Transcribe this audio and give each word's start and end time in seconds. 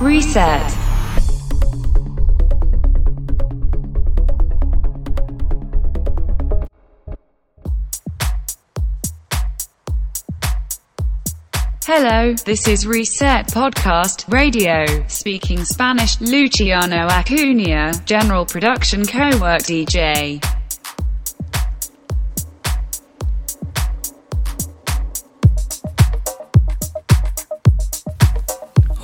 Reset. 0.00 0.60
Hello, 11.86 12.34
this 12.44 12.68
is 12.68 12.86
Reset 12.86 13.46
Podcast 13.46 14.30
Radio, 14.30 14.84
speaking 15.08 15.64
Spanish. 15.64 16.20
Luciano 16.20 17.06
Acuna, 17.08 17.92
General 18.04 18.44
Production 18.44 19.06
Co-work 19.06 19.62
DJ. 19.62 20.55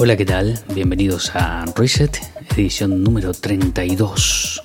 Hola, 0.04 0.16
¿qué 0.16 0.24
tal? 0.24 0.58
Bienvenidos 0.74 1.30
a 1.36 1.64
Reset, 1.76 2.18
edición 2.56 3.04
número 3.04 3.32
32. 3.32 4.60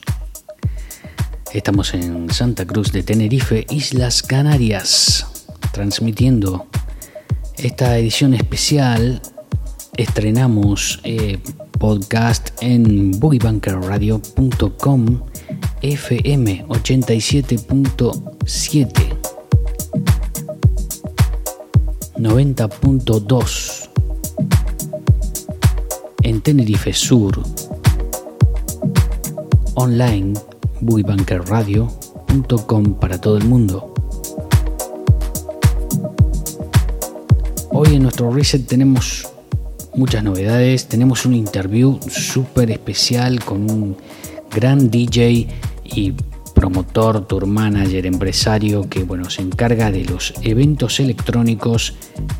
Estamos 1.53 1.93
en 1.93 2.31
Santa 2.31 2.65
Cruz 2.65 2.91
de 2.91 3.03
Tenerife, 3.03 3.67
Islas 3.69 4.23
Canarias, 4.23 5.45
transmitiendo 5.73 6.65
esta 7.55 7.99
edición 7.99 8.33
especial. 8.33 9.21
Estrenamos 9.95 11.01
eh, 11.03 11.37
podcast 11.77 12.49
en 12.63 13.11
boogiebunkerradio.com 13.19 15.21
FM 15.83 16.65
87.7 16.67 18.91
90.2 22.15 23.76
en 26.27 26.41
Tenerife 26.41 26.91
Sur, 26.91 27.41
online 29.75 30.33
boogiebunkerradio.com 30.81 32.95
para 32.95 33.21
todo 33.21 33.37
el 33.37 33.45
mundo. 33.45 33.93
Hoy 37.71 37.95
en 37.95 38.03
nuestro 38.03 38.29
reset 38.29 38.67
tenemos 38.67 39.29
muchas 39.95 40.21
novedades, 40.21 40.89
tenemos 40.89 41.25
un 41.25 41.33
interview 41.33 41.97
súper 42.09 42.71
especial 42.71 43.41
con 43.45 43.71
un 43.71 43.95
gran 44.53 44.91
DJ 44.91 45.47
y 45.85 46.13
promotor, 46.57 47.27
tour 47.27 47.45
manager, 47.45 48.07
empresario 48.07 48.89
que 48.89 49.03
bueno, 49.03 49.29
se 49.29 49.43
encarga 49.43 49.91
de 49.91 50.05
los 50.05 50.33
eventos 50.41 50.99
electrónicos 50.99 51.93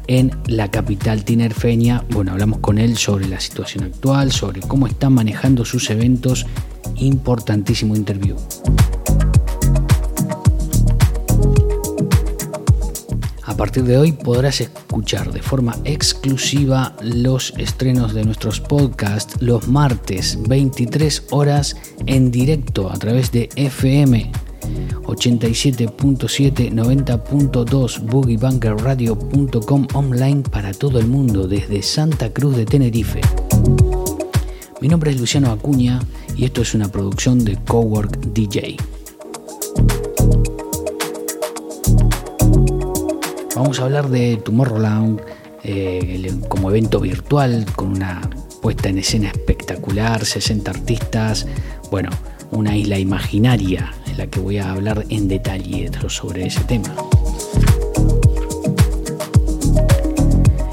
en 0.07 0.31
la 0.47 0.71
capital 0.71 1.23
tinerfeña. 1.23 2.03
Bueno, 2.09 2.31
hablamos 2.31 2.57
con 2.57 2.79
él 2.79 2.97
sobre 2.97 3.27
la 3.27 3.39
situación 3.39 3.83
actual, 3.83 4.31
sobre 4.31 4.61
cómo 4.61 4.87
están 4.87 5.13
manejando 5.13 5.65
sus 5.65 5.91
eventos. 5.91 6.47
Importantísimo 6.95 7.95
interview. 7.95 8.37
Partir 13.57 13.83
de 13.83 13.97
hoy 13.97 14.11
podrás 14.11 14.61
escuchar 14.61 15.33
de 15.33 15.41
forma 15.41 15.75
exclusiva 15.83 16.95
los 17.01 17.53
estrenos 17.57 18.13
de 18.13 18.23
nuestros 18.23 18.61
podcasts 18.61 19.41
los 19.41 19.67
martes 19.67 20.37
23 20.47 21.23
horas 21.31 21.75
en 22.05 22.29
directo 22.29 22.91
a 22.91 22.97
través 22.99 23.31
de 23.31 23.49
FM 23.55 24.31
87.7 25.05 26.71
90.2 26.71 27.99
boogiebunkerradio.com 28.05 29.87
online 29.93 30.43
para 30.43 30.71
todo 30.71 30.99
el 30.99 31.07
mundo 31.07 31.47
desde 31.47 31.81
Santa 31.81 32.31
Cruz 32.31 32.55
de 32.55 32.65
Tenerife. 32.65 33.21
Mi 34.81 34.87
nombre 34.87 35.09
es 35.09 35.19
Luciano 35.19 35.51
Acuña 35.51 35.99
y 36.35 36.45
esto 36.45 36.61
es 36.61 36.75
una 36.75 36.91
producción 36.91 37.43
de 37.43 37.57
Cowork 37.65 38.19
DJ. 38.33 38.77
Vamos 43.57 43.79
a 43.79 43.85
hablar 43.85 44.09
de 44.09 44.37
Tomorrowland 44.37 45.19
eh, 45.63 46.31
como 46.47 46.69
evento 46.69 46.99
virtual 46.99 47.65
con 47.75 47.87
una 47.87 48.29
puesta 48.61 48.87
en 48.87 48.99
escena 48.99 49.29
espectacular, 49.29 50.23
60 50.23 50.69
artistas, 50.69 51.47
bueno, 51.89 52.11
una 52.51 52.77
isla 52.77 52.99
imaginaria 52.99 53.91
en 54.05 54.19
la 54.19 54.27
que 54.27 54.39
voy 54.39 54.59
a 54.59 54.71
hablar 54.71 55.05
en 55.09 55.27
detalle 55.27 55.89
sobre 56.07 56.45
ese 56.45 56.63
tema. 56.65 56.93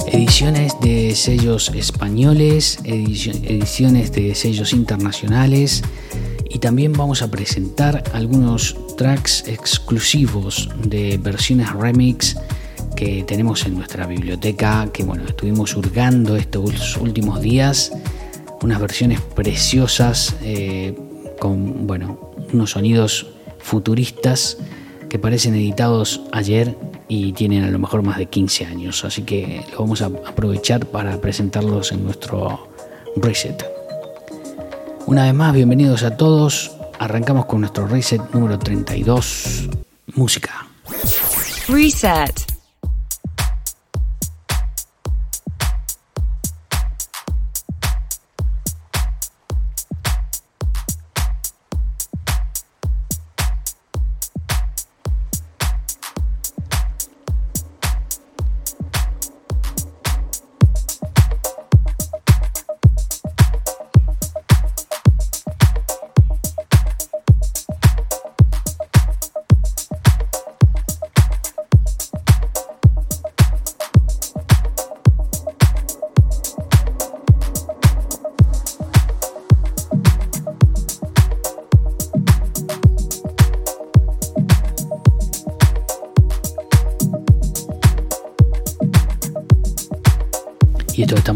Ediciones 0.06 0.78
de 0.83 1.15
sellos 1.15 1.71
españoles, 1.71 2.81
ediciones 2.84 4.12
de 4.12 4.34
sellos 4.34 4.75
internacionales 4.75 5.83
y 6.51 6.59
también 6.59 6.93
vamos 6.93 7.22
a 7.22 7.31
presentar 7.31 8.05
algunos 8.12 8.77
tracks 8.99 9.49
exclusivos 9.49 10.69
de 10.87 11.16
versiones 11.16 11.72
remix 11.72 12.37
que 12.94 13.25
tenemos 13.25 13.66
en 13.66 13.75
nuestra 13.75 14.06
biblioteca, 14.06 14.88
que 14.93 15.05
bueno, 15.05 15.25
estuvimos 15.27 15.77
hurgando 15.77 16.37
estos 16.37 16.97
últimos 16.97 17.41
días, 17.41 17.93
unas 18.62 18.81
versiones 18.81 19.21
preciosas 19.21 20.37
eh, 20.43 20.97
con 21.38 21.87
bueno, 21.87 22.33
unos 22.53 22.71
sonidos 22.71 23.27
futuristas 23.59 24.59
que 25.09 25.19
parecen 25.19 25.54
editados 25.54 26.22
ayer 26.33 26.77
y 27.09 27.33
tienen 27.33 27.65
a 27.65 27.71
lo 27.71 27.78
mejor 27.78 28.03
más 28.03 28.19
de 28.19 28.27
15 28.27 28.66
años, 28.66 29.04
así 29.04 29.22
que 29.22 29.65
lo 29.72 29.81
vamos 29.81 30.03
a 30.03 30.06
aprovechar 30.06 30.87
para 30.87 31.21
presentarlos 31.21 31.93
en 31.93 32.04
nuestro 32.04 32.69
reset. 33.16 33.65
Una 35.06 35.25
vez 35.25 35.34
más, 35.34 35.54
bienvenidos 35.54 36.03
a 36.03 36.16
todos. 36.16 36.72
Arrancamos 36.99 37.47
con 37.47 37.60
nuestro 37.60 37.87
reset 37.87 38.22
número 38.33 38.59
32, 38.59 39.69
música. 40.15 40.66
Reset. 41.69 42.53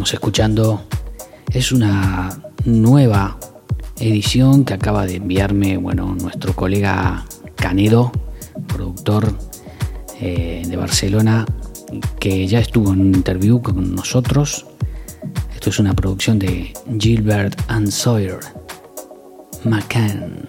Estamos 0.09 0.23
escuchando 0.23 0.83
es 1.53 1.71
una 1.71 2.31
nueva 2.65 3.37
edición 4.01 4.65
que 4.65 4.73
acaba 4.73 5.05
de 5.05 5.17
enviarme 5.17 5.77
bueno, 5.77 6.17
nuestro 6.19 6.55
colega 6.55 7.27
Canedo, 7.57 8.11
productor 8.69 9.37
eh, 10.19 10.63
de 10.67 10.77
Barcelona, 10.77 11.45
que 12.19 12.47
ya 12.47 12.59
estuvo 12.61 12.95
en 12.95 13.01
un 13.01 13.15
interview 13.17 13.61
con 13.61 13.95
nosotros. 13.95 14.65
Esto 15.55 15.69
es 15.69 15.79
una 15.79 15.95
producción 15.95 16.39
de 16.39 16.73
Gilbert 16.99 17.61
and 17.69 17.91
Sawyer, 17.91 18.39
McCann. 19.65 20.49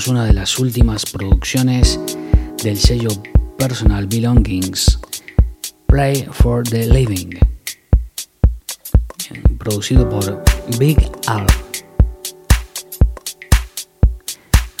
Presentamos 0.00 0.18
una 0.18 0.32
de 0.32 0.32
las 0.32 0.58
últimas 0.58 1.04
producciones 1.04 2.00
del 2.62 2.78
sello 2.78 3.10
Personal 3.58 4.06
Belongings, 4.06 4.98
Play 5.86 6.26
for 6.32 6.66
the 6.66 6.86
Living, 6.86 7.38
producido 9.58 10.08
por 10.08 10.42
Big 10.78 10.96
Al. 11.26 11.46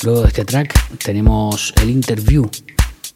Luego 0.04 0.22
de 0.22 0.28
este 0.28 0.46
track 0.46 0.96
tenemos 1.04 1.74
el 1.82 1.90
interview 1.90 2.48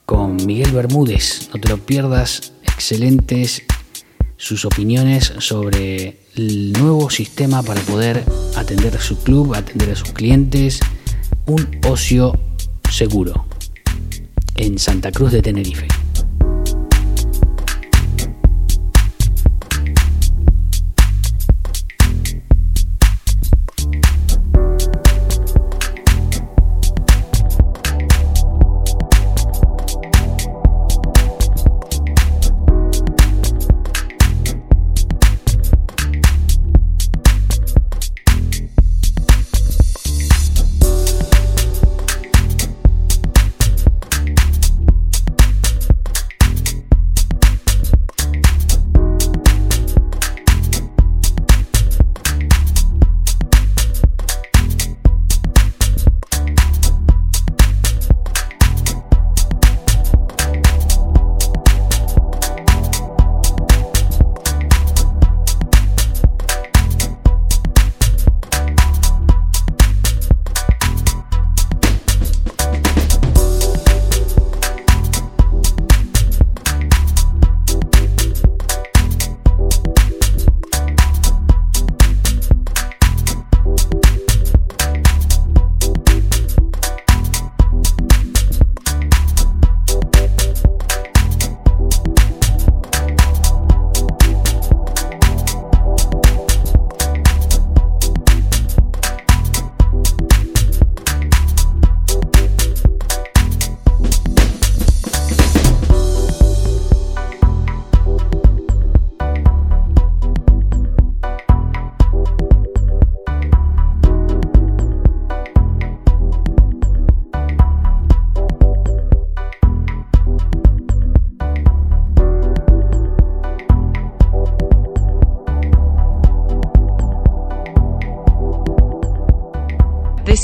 con 0.05 0.37
Miguel 0.45 0.73
Bermúdez. 0.73 1.49
No 1.55 1.61
te 1.61 1.71
lo 1.71 1.79
pierdas, 1.79 2.53
excelentes 2.65 3.63
sus 4.37 4.67
opiniones 4.67 5.33
sobre 5.39 6.19
el 6.37 6.73
nuevo 6.75 7.09
sistema 7.09 7.63
para 7.63 7.81
poder 7.81 8.27
atender 8.57 8.95
a 8.95 9.01
su 9.01 9.17
club, 9.23 9.55
atender 9.55 9.93
a 9.93 9.97
sus 9.97 10.13
clientes, 10.13 10.81
un 11.47 11.81
ocio 11.87 12.39
seguro 12.91 13.45
en 14.57 14.79
Santa 14.79 15.13
Cruz 15.13 15.33
de 15.33 15.43
Tenerife. 15.43 16.04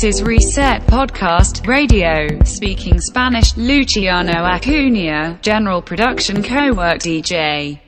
This 0.00 0.16
is 0.16 0.22
Reset 0.22 0.80
Podcast 0.86 1.66
Radio, 1.66 2.42
speaking 2.42 3.02
Spanish, 3.02 3.54
Luciano 3.58 4.44
Acuna, 4.44 5.38
General 5.42 5.82
Production 5.82 6.42
Co-work 6.42 7.00
DJ. 7.00 7.78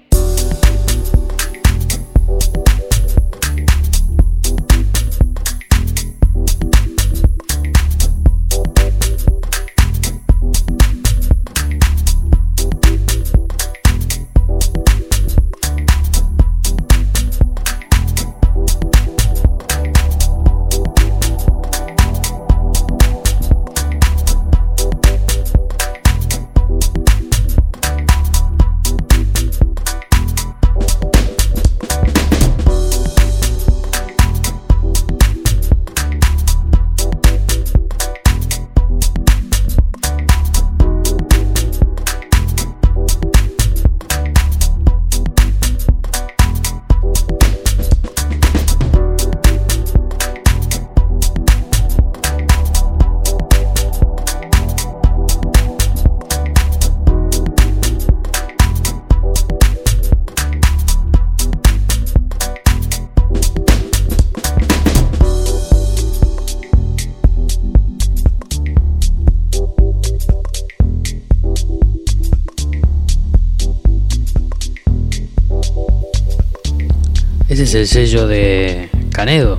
El 77.75 77.87
sello 77.87 78.27
de 78.27 78.89
Canedo, 79.13 79.59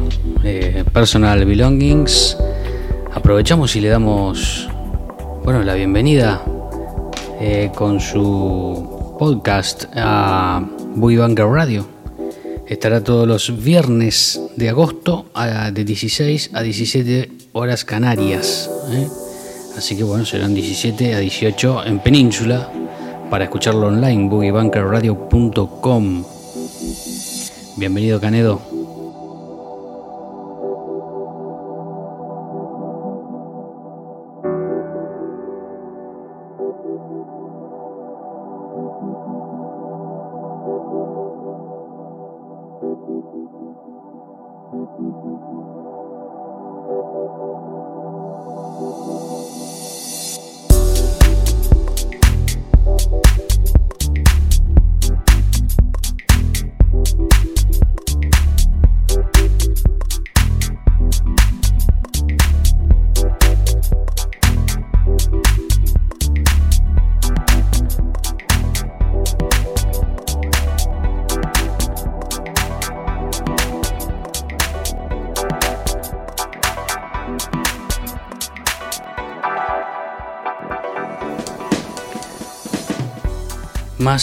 Personal 0.94 1.46
Belongings. 1.46 2.38
Aprovechamos 3.12 3.76
y 3.76 3.82
le 3.82 3.90
damos 3.90 4.70
bueno, 5.44 5.64
la 5.64 5.74
bienvenida 5.74 6.44
eh, 7.40 7.72
con 7.74 8.00
su 8.00 9.16
podcast 9.18 9.86
a 9.96 10.64
Bunker 10.96 11.48
Radio. 11.48 11.88
Estará 12.68 13.04
todos 13.04 13.28
los 13.28 13.64
viernes 13.64 14.40
de 14.58 14.70
agosto 14.70 15.26
de 15.72 15.84
16 15.84 16.52
a 16.54 16.62
17 16.62 17.32
horas 17.54 17.84
canarias. 17.84 18.70
¿eh? 18.92 19.08
Así 19.76 19.98
que 19.98 20.04
bueno, 20.04 20.24
serán 20.26 20.54
17 20.54 21.16
a 21.16 21.20
18 21.20 21.86
en 21.86 21.98
Península 22.00 22.70
para 23.32 23.46
escucharlo 23.46 23.88
online, 23.88 24.30
boogiebunkerradio.com. 24.30 26.33
Bienvenido 27.76 28.20
Canedo. 28.22 28.73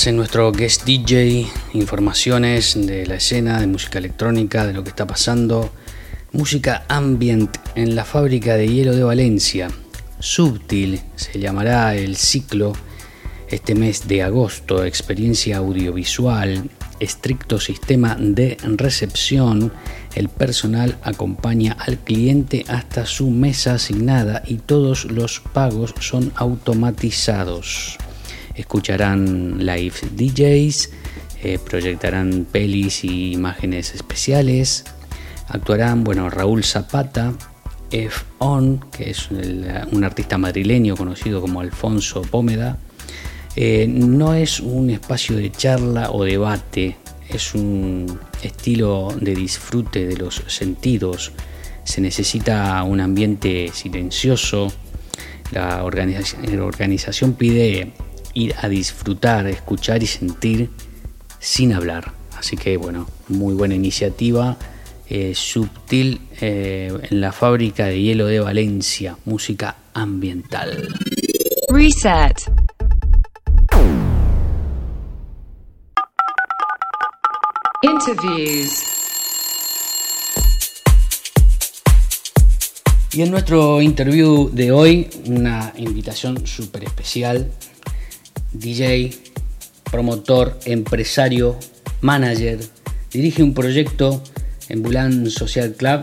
En 0.07 0.17
nuestro 0.17 0.53
guest 0.53 0.85
DJ, 0.85 1.47
informaciones 1.75 2.75
de 2.87 3.07
la 3.07 3.17
escena, 3.17 3.61
de 3.61 3.67
música 3.67 3.99
electrónica, 3.99 4.67
de 4.67 4.73
lo 4.73 4.83
que 4.83 4.91
está 4.91 5.07
pasando. 5.07 5.73
Música 6.33 6.85
ambient 6.89 7.57
en 7.75 7.95
la 7.95 8.05
fábrica 8.05 8.57
de 8.57 8.69
hielo 8.69 8.95
de 8.95 9.03
Valencia. 9.03 9.69
Subtil 10.19 11.01
se 11.17 11.39
llamará 11.39 11.95
el 11.97 12.17
ciclo 12.17 12.73
este 13.49 13.75
mes 13.75 14.07
de 14.09 14.23
agosto. 14.23 14.85
Experiencia 14.85 15.59
audiovisual, 15.59 16.71
estricto 16.99 17.61
sistema 17.61 18.17
de 18.19 18.57
recepción. 18.63 19.73
El 20.15 20.29
personal 20.29 20.99
acompaña 21.03 21.77
al 21.79 21.99
cliente 21.99 22.65
hasta 22.69 23.07
su 23.07 23.31
mesa 23.31 23.75
asignada 23.75 24.43
y 24.47 24.57
todos 24.57 25.07
los 25.07 25.41
pagos 25.41 25.95
son 26.01 26.33
automatizados 26.37 27.99
escucharán 28.61 29.65
live 29.65 29.95
DJs, 30.15 30.91
eh, 31.43 31.59
proyectarán 31.59 32.47
pelis 32.51 33.05
y 33.05 33.33
imágenes 33.33 33.95
especiales, 33.95 34.85
actuarán, 35.49 36.05
bueno, 36.05 36.31
Raúl 36.31 36.65
Zapata, 36.65 37.33
F. 37.91 38.25
On, 38.39 38.81
que 38.93 39.11
es 39.11 39.31
un 39.31 40.05
artista 40.05 40.39
madrileño 40.39 40.97
conocido 40.97 41.41
como 41.41 41.61
Alfonso 41.61 42.23
Pómeda. 42.23 42.79
Eh, 43.57 43.87
no 43.89 44.35
es 44.35 44.61
un 44.61 44.91
espacio 44.91 45.37
de 45.37 45.51
charla 45.51 46.11
o 46.13 46.25
debate, 46.25 46.97
es 47.29 47.55
un 47.55 48.19
estilo 48.43 49.09
de 49.21 49.35
disfrute 49.35 50.07
de 50.07 50.17
los 50.17 50.43
sentidos. 50.47 51.33
Se 51.85 52.01
necesita 52.01 52.83
un 52.85 53.01
ambiente 53.01 53.71
silencioso. 53.73 54.73
La 55.51 55.83
organización, 55.85 56.57
la 56.57 56.65
organización 56.65 57.33
pide 57.33 57.93
ir 58.35 58.55
a 58.61 58.69
disfrutar, 58.69 59.47
escuchar 59.47 60.03
y 60.03 60.07
sentir 60.07 60.71
sin 61.39 61.73
hablar. 61.73 62.13
Así 62.39 62.57
que 62.57 62.77
bueno, 62.77 63.07
muy 63.29 63.55
buena 63.55 63.75
iniciativa. 63.75 64.57
Eh, 65.09 65.35
subtil 65.35 66.21
eh, 66.41 66.93
en 67.11 67.21
la 67.21 67.33
fábrica 67.33 67.87
de 67.87 68.01
hielo 68.01 68.27
de 68.27 68.39
Valencia, 68.39 69.17
música 69.25 69.77
ambiental. 69.93 70.89
Reset. 71.69 72.37
Interviews. 77.83 78.91
Y 83.13 83.23
en 83.23 83.33
nuestro 83.33 83.83
interview 83.83 84.49
de 84.53 84.71
hoy, 84.71 85.11
una 85.27 85.73
invitación 85.77 86.47
súper 86.47 86.85
especial 86.85 87.51
DJ, 88.53 89.17
promotor, 89.91 90.59
empresario, 90.65 91.57
manager, 92.01 92.59
dirige 93.13 93.43
un 93.43 93.55
proyecto 93.55 94.23
en 94.69 94.83
Bulán 94.83 95.31
Social 95.31 95.75
Club 95.75 96.03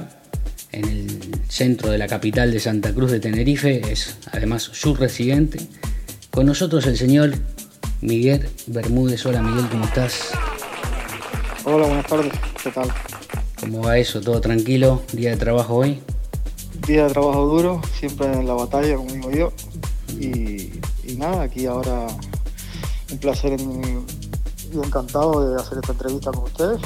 en 0.72 0.86
el 0.86 1.20
centro 1.50 1.90
de 1.92 1.98
la 1.98 2.08
capital 2.08 2.52
de 2.52 2.60
Santa 2.60 2.94
Cruz 2.94 3.12
de 3.12 3.20
Tenerife, 3.20 3.82
es 3.92 4.18
además 4.32 4.64
su 4.64 4.96
residente. 4.96 5.60
Con 6.32 6.46
nosotros 6.46 6.86
el 6.86 6.98
señor 6.98 7.34
Miguel 8.02 8.48
Bermúdez. 8.68 9.26
Hola 9.26 9.42
Miguel, 9.42 9.68
¿cómo 9.70 9.86
estás? 9.86 10.32
Hola, 11.64 11.88
buenas 11.88 12.06
tardes, 12.06 12.32
¿qué 12.64 12.72
tal? 12.72 12.90
¿Cómo 13.60 13.82
va 13.82 13.98
eso? 13.98 14.22
¿Todo 14.22 14.40
tranquilo? 14.40 15.02
¿Día 15.14 15.32
de 15.32 15.38
trabajo 15.38 15.76
hoy? 15.76 16.00
Día 16.86 17.08
de 17.08 17.14
trabajo 17.14 17.46
duro, 17.48 17.82
siempre 18.00 18.28
en 18.28 18.48
la 18.48 18.54
batalla, 18.54 18.96
como 18.96 19.12
digo 19.12 19.32
yo. 19.32 19.54
Y, 20.20 20.80
y 21.04 21.16
nada, 21.18 21.44
aquí 21.44 21.66
ahora 21.66 22.08
un 23.12 23.18
placer 23.20 23.60
y 23.60 24.78
encantado 24.78 25.50
de 25.50 25.62
hacer 25.62 25.78
esta 25.78 25.92
entrevista 25.94 26.32
con 26.32 26.44
ustedes. 26.44 26.80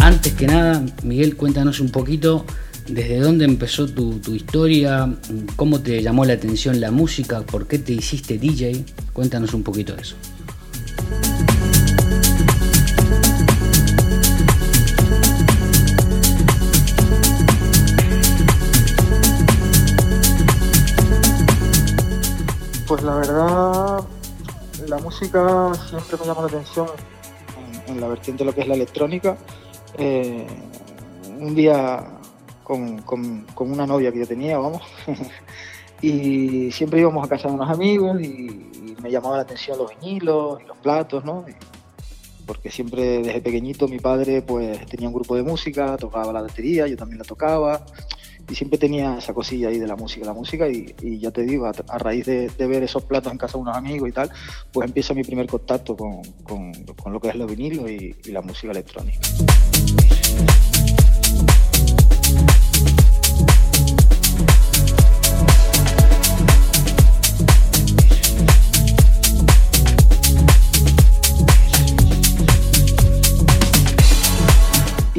Antes 0.00 0.32
que 0.32 0.46
nada, 0.46 0.84
Miguel, 1.04 1.36
cuéntanos 1.36 1.80
un 1.80 1.90
poquito 1.90 2.44
desde 2.88 3.20
dónde 3.20 3.44
empezó 3.44 3.86
tu, 3.86 4.18
tu, 4.18 4.34
historia, 4.34 5.14
cómo 5.56 5.80
te 5.80 6.02
llamó 6.02 6.24
la 6.24 6.34
atención 6.34 6.80
la 6.80 6.90
música, 6.90 7.42
por 7.42 7.66
qué 7.66 7.78
te 7.78 7.92
hiciste 7.92 8.38
DJ. 8.38 8.84
Cuéntanos 9.12 9.54
un 9.54 9.62
poquito 9.62 9.94
de 9.94 10.02
eso. 10.02 10.16
Pues 23.02 23.14
la 23.14 23.18
verdad, 23.18 24.04
la 24.86 24.98
música 24.98 25.72
siempre 25.88 26.18
me 26.20 26.24
llama 26.24 26.42
la 26.42 26.46
atención 26.46 26.86
en, 27.88 28.00
la 28.00 28.06
vertiente 28.06 28.44
de 28.44 28.46
lo 28.48 28.54
que 28.54 28.60
es 28.60 28.68
la 28.68 28.74
electrónica. 28.74 29.36
Eh, 29.98 30.46
un 31.40 31.52
día 31.52 32.20
con, 32.62 33.02
con, 33.02 33.44
una 33.58 33.88
novia 33.88 34.12
que 34.12 34.20
yo 34.20 34.26
tenía, 34.28 34.56
vamos, 34.56 34.82
y 36.00 36.70
siempre 36.70 37.00
íbamos 37.00 37.26
a 37.26 37.28
casa 37.28 37.48
de 37.48 37.54
unos 37.54 37.70
amigos 37.70 38.20
y, 38.22 38.68
me 39.02 39.10
llamaba 39.10 39.38
la 39.38 39.42
atención 39.42 39.78
los 39.78 39.90
vinilos 39.98 40.60
y 40.62 40.66
los 40.66 40.76
platos, 40.76 41.24
¿no? 41.24 41.44
porque 42.46 42.70
siempre 42.70 43.18
desde 43.18 43.40
pequeñito 43.40 43.88
mi 43.88 43.98
padre 43.98 44.42
pues 44.42 44.86
tenía 44.86 45.08
un 45.08 45.14
grupo 45.14 45.34
de 45.34 45.42
música, 45.42 45.96
tocaba 45.96 46.32
la 46.32 46.42
batería, 46.42 46.86
yo 46.86 46.96
también 46.96 47.18
la 47.18 47.24
tocaba 47.24 47.84
y 48.50 48.54
siempre 48.54 48.78
tenía 48.78 49.18
esa 49.18 49.32
cosilla 49.34 49.68
ahí 49.68 49.78
de 49.78 49.86
la 49.86 49.96
música, 49.96 50.26
la 50.26 50.34
música 50.34 50.68
y, 50.68 50.94
ya 51.18 51.30
te 51.30 51.42
digo, 51.42 51.66
a, 51.66 51.98
raíz 51.98 52.26
de, 52.26 52.50
ver 52.58 52.82
esos 52.82 53.04
platos 53.04 53.32
en 53.32 53.38
casa 53.38 53.58
de 53.58 53.62
unos 53.62 53.76
amigos 53.76 54.08
y 54.08 54.12
tal, 54.12 54.30
pues 54.72 54.86
empieza 54.86 55.14
mi 55.14 55.24
primer 55.24 55.46
contacto 55.46 55.96
con, 55.96 56.72
lo 57.12 57.20
que 57.20 57.28
es 57.28 57.34
los 57.34 57.50
vinilos 57.50 57.90
y 57.90 58.32
la 58.32 58.42
música 58.42 58.72
electrónica. 58.72 59.20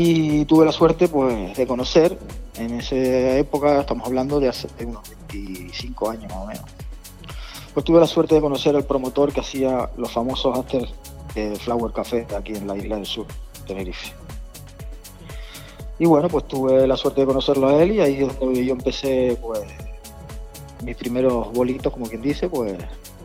Y 0.05 0.43
tuve 0.45 0.65
la 0.65 0.73
suerte 0.73 1.07
pues 1.07 1.55
de 1.55 1.65
conocer 1.65 2.17
en 2.57 2.79
esa 2.79 3.37
época 3.37 3.79
estamos 3.79 4.05
hablando 4.05 4.37
de 4.39 4.49
hace 4.49 4.67
unos 4.85 5.01
25 5.31 6.09
años 6.09 6.25
más 6.25 6.43
o 6.43 6.45
menos. 6.45 6.65
Pues 7.73 7.85
tuve 7.85 8.01
la 8.01 8.07
suerte 8.07 8.35
de 8.35 8.41
conocer 8.41 8.75
al 8.75 8.83
promotor 8.83 9.31
que 9.31 9.39
hacía 9.39 9.89
los 9.95 10.11
famosos 10.11 10.57
after 10.57 10.85
de 11.35 11.55
Flower 11.55 11.93
Café 11.93 12.27
aquí 12.35 12.53
en 12.53 12.67
la 12.67 12.75
isla 12.75 12.97
del 12.97 13.05
sur 13.05 13.25
Tenerife. 13.65 14.13
Y 15.99 16.05
bueno 16.05 16.27
pues 16.27 16.49
tuve 16.49 16.85
la 16.85 16.97
suerte 16.97 17.21
de 17.21 17.27
conocerlo 17.27 17.69
a 17.69 17.81
él 17.81 17.93
y 17.93 18.01
ahí 18.01 18.23
es 18.23 18.39
donde 18.39 18.65
yo 18.65 18.73
empecé 18.73 19.37
pues 19.41 19.61
mis 20.83 20.97
primeros 20.97 21.53
bolitos 21.53 21.93
como 21.93 22.07
quien 22.07 22.21
dice 22.21 22.49
pues 22.49 22.75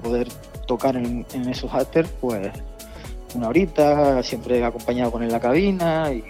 poder 0.00 0.28
tocar 0.68 0.94
en, 0.96 1.26
en 1.32 1.48
esos 1.48 1.74
after 1.74 2.06
pues 2.20 2.52
una 3.34 3.48
horita 3.48 4.22
siempre 4.22 4.64
acompañado 4.64 5.10
con 5.10 5.22
él 5.22 5.28
en 5.28 5.32
la 5.32 5.40
cabina 5.40 6.12
y 6.12 6.22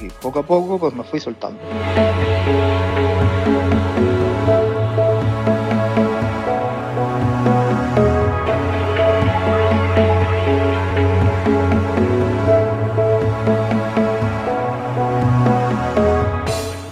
y 0.00 0.08
poco 0.22 0.40
a 0.40 0.46
poco 0.46 0.78
pues 0.78 0.94
me 0.94 1.04
fui 1.04 1.20
soltando. 1.20 1.60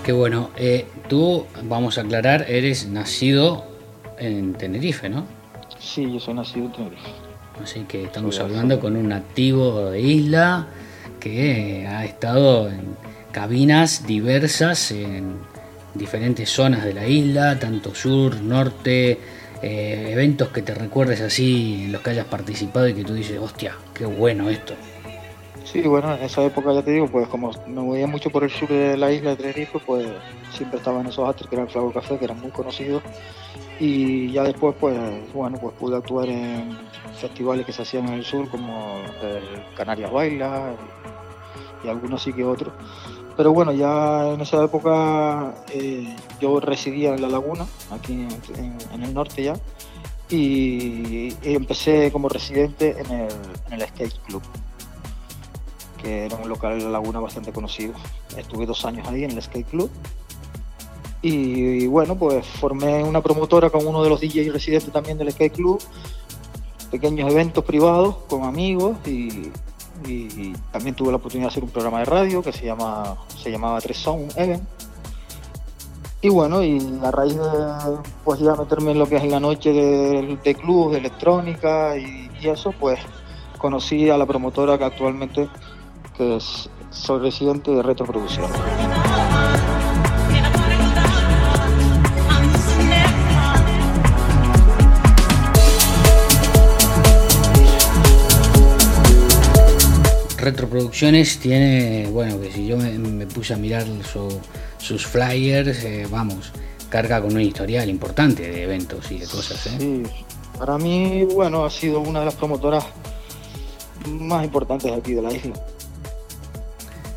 Qué 0.05 0.13
bueno. 0.13 0.51
Eh, 0.57 0.87
tú, 1.09 1.45
vamos 1.65 1.99
a 1.99 2.01
aclarar, 2.01 2.47
eres 2.49 2.89
nacido 2.89 3.65
en 4.19 4.55
Tenerife, 4.55 5.09
¿no? 5.09 5.27
Sí, 5.79 6.11
yo 6.11 6.19
soy 6.19 6.35
nacido 6.35 6.67
en 6.67 6.73
Tenerife. 6.73 7.11
Así 7.63 7.81
que 7.81 8.05
estamos 8.05 8.39
hablando 8.41 8.81
con 8.81 8.97
un 8.97 9.09
nativo 9.09 9.91
de 9.91 10.01
isla 10.01 10.69
que 11.31 11.87
ha 11.87 12.05
estado 12.05 12.69
en 12.69 12.97
cabinas 13.33 14.07
diversas 14.07 14.91
en 14.91 15.37
diferentes 15.95 16.49
zonas 16.49 16.85
de 16.85 16.95
la 16.95 17.07
isla, 17.07 17.59
tanto 17.59 17.95
sur, 17.95 18.41
norte, 18.41 19.19
eh, 19.63 20.09
eventos 20.13 20.49
que 20.49 20.63
te 20.63 20.75
recuerdes 20.75 21.21
así, 21.21 21.85
en 21.85 21.93
los 21.93 22.01
que 22.03 22.11
hayas 22.11 22.27
participado 22.27 22.89
y 22.89 22.95
que 22.95 23.05
tú 23.05 23.15
dices, 23.15 23.39
hostia, 23.39 23.75
qué 23.95 24.07
bueno 24.07 24.49
esto. 24.49 24.75
Sí, 25.65 25.83
bueno, 25.83 26.15
en 26.15 26.23
esa 26.23 26.43
época 26.45 26.73
ya 26.73 26.83
te 26.83 26.93
digo, 26.93 27.09
pues 27.09 27.29
como 27.29 27.51
me 27.67 27.83
movía 27.83 28.07
mucho 28.07 28.31
por 28.31 28.43
el 28.43 28.51
sur 28.51 28.69
de 28.69 28.97
la 28.97 29.13
isla 29.13 29.31
de 29.31 29.37
Tenerife, 29.37 29.79
pues 29.85 30.07
siempre 30.51 30.79
estaba 30.79 31.01
en 31.01 31.09
esos 31.09 31.29
actos 31.29 31.47
que 31.47 31.57
eran 31.57 31.69
el 31.69 31.93
Café, 31.93 32.17
que 32.19 32.25
eran 32.25 32.41
muy 32.41 32.51
conocidos. 32.51 33.03
Y 33.79 34.33
ya 34.33 34.45
después, 34.45 34.75
pues, 34.81 34.99
bueno, 35.35 35.59
pues 35.61 35.75
pude 35.75 35.97
actuar 35.97 36.29
en 36.29 36.77
festivales 37.21 37.67
que 37.67 37.73
se 37.73 37.83
hacían 37.83 38.09
en 38.09 38.15
el 38.15 38.25
sur, 38.25 38.49
como 38.49 39.03
el 39.23 39.77
Canarias 39.77 40.11
Baila, 40.11 40.75
y 41.85 41.89
algunos 41.89 42.23
sí 42.23 42.33
que 42.33 42.45
otros. 42.45 42.73
Pero 43.39 43.53
bueno, 43.53 43.71
ya 43.71 44.33
en 44.33 44.41
esa 44.41 44.65
época 44.65 45.55
eh, 45.73 46.13
yo 46.41 46.59
residía 46.59 47.15
en 47.15 47.23
La 47.23 47.29
Laguna, 47.29 47.69
aquí 47.93 48.27
en, 48.57 49.03
el 49.03 49.15
norte 49.15 49.45
ya, 49.45 49.55
y, 50.29 51.33
empecé 51.45 52.11
como 52.11 52.29
residente 52.29 52.97
en 52.99 53.81
el, 53.81 53.89
Skate 53.89 54.19
Club, 54.27 54.43
que 56.03 56.27
era 56.27 56.35
un 56.35 56.49
local 56.49 56.73
en 56.73 56.85
La 56.85 56.91
Laguna 56.91 57.21
bastante 57.21 57.53
conocido. 57.53 57.95
Estuve 58.37 58.67
dos 58.67 58.85
años 58.85 59.07
ahí 59.07 59.23
en 59.23 59.31
el 59.31 59.41
Skate 59.41 59.69
Club. 59.69 59.89
Y, 61.23 61.87
bueno, 61.87 62.17
pues 62.17 62.45
formé 62.45 63.05
una 63.05 63.21
promotora 63.21 63.71
con 63.71 63.87
uno 63.87 64.03
de 64.03 64.09
los 64.09 64.21
DJs 64.21 64.53
residentes 64.53 64.93
también 64.93 65.17
del 65.17 65.31
Skate 65.31 65.53
Club, 65.55 65.81
pequeños 66.91 67.31
eventos 67.31 67.65
privados 67.65 68.17
con 68.29 68.43
amigos 68.43 68.97
y, 69.07 69.53
y, 70.07 70.53
también 70.73 70.95
tuve 70.95 71.11
la 71.11 71.17
oportunidad 71.17 71.49
de 71.49 71.53
hacer 71.53 71.65
un 71.65 71.71
programa 71.71 72.01
de 72.01 72.05
radio 72.05 72.43
que 72.43 72.53
se 72.53 72.65
llama 72.65 73.17
se 73.37 73.51
llamaba 73.51 73.81
Tres 73.81 73.99
Sound 73.99 74.33
Event 74.37 74.63
y 76.21 76.29
bueno 76.29 76.63
y 76.63 76.79
a 77.03 77.11
raíz 77.11 77.37
de 77.37 77.43
pues 78.25 78.41
ya 78.41 78.55
meterme 78.55 78.93
en 78.93 78.99
lo 78.99 79.07
que 79.07 79.17
es 79.17 79.23
en 79.23 79.31
la 79.31 79.41
noche 79.41 79.73
de, 79.73 80.39
de 80.43 80.55
club 80.55 80.93
de 80.93 80.99
electrónica 80.99 81.97
y, 81.97 82.29
eso 82.43 82.73
pues 82.79 83.01
conocí 83.59 84.09
a 84.09 84.17
la 84.17 84.25
promotora 84.25 84.79
que 84.79 84.85
actualmente 84.85 85.49
que 86.17 86.37
es 86.37 86.71
soy 86.91 87.19
residente 87.19 87.73
de 87.73 87.83
retroproducción 87.83 88.47
Retroproducciones 100.49 101.39
tiene, 101.41 102.09
bueno, 102.11 102.41
que 102.41 102.51
si 102.51 102.67
yo 102.67 102.79
me, 102.79 103.27
puse 103.27 103.53
a 103.53 103.59
mirar 103.59 103.85
sus 104.79 105.07
flyers, 105.07 105.85
eh, 105.85 106.07
vamos, 106.11 106.53
carga 106.89 107.21
con 107.21 107.35
un 107.35 107.43
historial 107.43 107.91
importante 107.91 108.49
de 108.49 108.63
eventos 108.63 109.11
y 109.11 109.19
de 109.19 109.27
cosas. 109.27 109.67
¿eh? 109.67 109.77
Sí, 109.79 110.03
para 110.59 110.79
mí, 110.79 111.25
bueno, 111.35 111.67
ha 111.67 111.71
sido 111.71 112.01
una 112.01 112.21
de 112.21 112.25
las 112.25 112.35
promotoras 112.35 112.83
más 114.09 114.43
importantes 114.43 114.91
aquí 114.91 115.13
de 115.13 115.21
la 115.21 115.33
isla. 115.35 115.53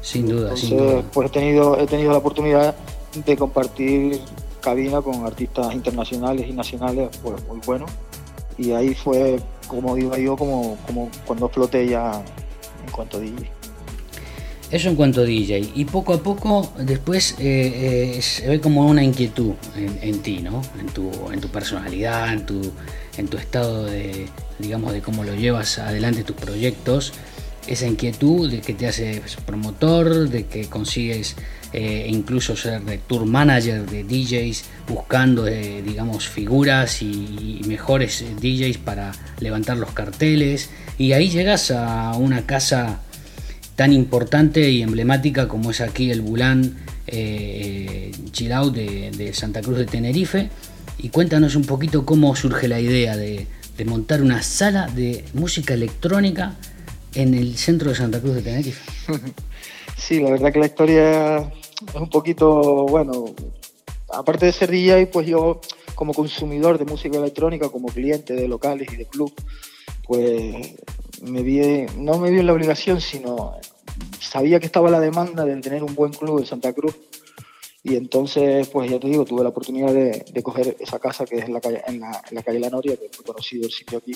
Sin 0.02 0.28
duda, 0.28 0.58
sin 0.58 0.78
duda. 0.78 1.02
Pues 1.14 1.30
he 1.30 1.32
tenido, 1.32 1.80
he 1.80 1.88
tenido 1.88 2.12
la 2.12 2.18
oportunidad 2.18 2.76
de 3.16 3.38
compartir 3.38 4.20
cabina 4.60 5.02
con 5.02 5.26
artistas 5.26 5.74
internacionales 5.74 6.48
y 6.50 6.52
nacionales 6.52 7.18
pues, 7.24 7.42
muy 7.48 7.62
buenos. 7.66 7.90
Y 8.58 8.74
ahí 8.74 8.94
fue, 8.94 9.40
como 9.68 9.96
digo 9.96 10.18
yo, 10.18 10.36
como, 10.36 10.78
como 10.86 11.10
cuando 11.26 11.46
exploté 11.46 11.88
ya 11.88 12.22
en 12.86 12.92
cuanto 12.92 13.20
DJ. 13.20 13.52
Eso 14.72 14.88
en 14.88 14.96
cuanto 14.96 15.22
a 15.22 15.24
DJ. 15.26 15.72
Y 15.76 15.86
poco 15.86 16.14
a 16.14 16.24
poco 16.24 16.72
después 16.78 17.36
eh, 17.40 18.16
eh, 18.18 18.22
se 18.22 18.48
ve 18.48 18.62
como 18.62 18.88
una 18.88 19.04
inquietud 19.04 19.54
en, 19.76 20.20
ti, 20.20 20.40
¿no? 20.40 20.62
En 20.80 20.88
tu, 20.88 21.12
en 21.32 21.42
tu 21.42 21.50
personalidad, 21.50 22.32
en 22.32 22.46
tu, 22.46 22.72
en 23.18 23.28
tu 23.28 23.38
estado 23.38 23.86
de, 23.86 24.28
digamos, 24.60 24.94
de 24.94 25.02
cómo 25.02 25.26
lo 25.26 25.36
llevas 25.36 25.78
adelante 25.78 26.24
tus 26.24 26.38
proyectos. 26.38 27.12
Esa 27.68 27.88
inquietud 27.88 28.50
de 28.50 28.62
que 28.62 28.74
te 28.74 28.88
haces 28.88 29.36
promotor, 29.46 30.30
de 30.30 30.46
que 30.46 30.68
consigues 30.68 31.36
eh, 31.74 32.08
incluso 32.10 32.56
ser 32.56 32.82
de 32.82 32.98
tour 32.98 33.26
manager 33.26 33.86
de 33.86 34.04
DJs, 34.04 34.64
buscando, 34.88 35.46
digamos, 35.46 36.28
figuras 36.28 37.02
y 37.02 37.62
mejores 37.68 38.26
DJs 38.42 38.78
para 38.80 39.12
levantar 39.40 39.78
los 39.78 39.92
carteles 39.92 40.70
y 40.98 41.14
ahí 41.14 41.30
llegas 41.30 41.72
a 41.72 42.14
una 42.14 42.46
casa 42.46 43.02
tan 43.76 43.94
importante 43.94 44.70
y 44.70 44.84
emblemática 44.84 45.48
como 45.48 45.72
es 45.72 45.82
aquí 45.82 46.12
el 46.12 46.22
Bulán 46.22 46.76
eh, 47.08 48.12
de, 48.14 49.32
Santa 49.34 49.62
Cruz 49.62 49.80
de 49.80 49.86
Tenerife. 49.86 50.50
Y 51.00 51.10
cuéntanos 51.10 51.56
un 51.56 51.64
poquito 51.64 52.06
cómo 52.06 52.36
surge 52.36 52.68
la 52.68 52.80
idea 52.80 53.18
de, 53.18 53.48
montar 53.84 54.22
una 54.22 54.44
sala 54.44 54.86
de 54.86 55.26
música 55.34 55.74
electrónica 55.74 56.54
en 57.16 57.34
el 57.34 57.58
centro 57.58 57.90
de 57.90 57.96
Santa 57.96 58.20
Cruz 58.20 58.36
de 58.36 58.42
Tenerife. 58.42 58.82
Sí, 59.98 60.20
la 60.20 60.32
verdad 60.32 60.52
que 60.52 60.60
la 60.60 60.66
historia 60.66 61.38
es 61.38 61.96
un 61.96 62.10
poquito, 62.10 62.88
bueno, 62.88 63.26
aparte 64.12 64.48
de 64.48 64.52
ser 64.52 64.72
DJ, 64.72 65.06
pues 65.08 65.28
yo 65.28 65.62
como 65.94 66.16
consumidor 66.16 66.80
de 66.80 66.86
música 66.86 67.20
electrónica, 67.20 67.70
como 67.70 67.88
cliente 67.88 68.34
de 68.34 68.48
locales 68.48 68.92
y 68.92 68.96
de 68.96 69.06
club, 69.06 69.32
pues 70.08 70.76
me 71.22 71.44
vi, 71.44 71.86
no 71.98 72.18
me 72.18 72.32
vi 72.32 72.40
en 72.40 72.48
la 72.48 72.54
obligación, 72.54 73.00
sino 73.00 73.54
sabía 74.20 74.60
que 74.60 74.66
estaba 74.66 74.90
la 74.90 75.00
demanda 75.00 75.46
de 75.46 75.56
tener 75.58 75.84
un 75.84 75.94
buen 75.94 76.12
club 76.12 76.40
en 76.40 76.46
Santa 76.46 76.74
Cruz. 76.74 76.96
Y 77.84 77.96
entonces, 77.96 78.68
pues 78.70 78.90
ya 78.90 79.00
te 79.00 79.08
digo, 79.08 79.26
tuve 79.26 79.44
la 79.44 79.50
oportunidad 79.50 79.94
de, 79.94 80.44
coger 80.44 80.78
esa 80.80 81.00
casa 81.00 81.26
que 81.26 81.38
es 81.38 81.46
en 81.46 81.54
la 81.54 81.62
calle, 81.62 81.82
en 81.88 82.00
la, 82.00 82.44
calle 82.44 82.60
La 82.60 82.70
Noria, 82.70 82.96
que 82.96 83.06
es 83.06 83.18
conocido 83.18 83.66
el 83.66 83.72
sitio 83.72 83.98
aquí, 83.98 84.16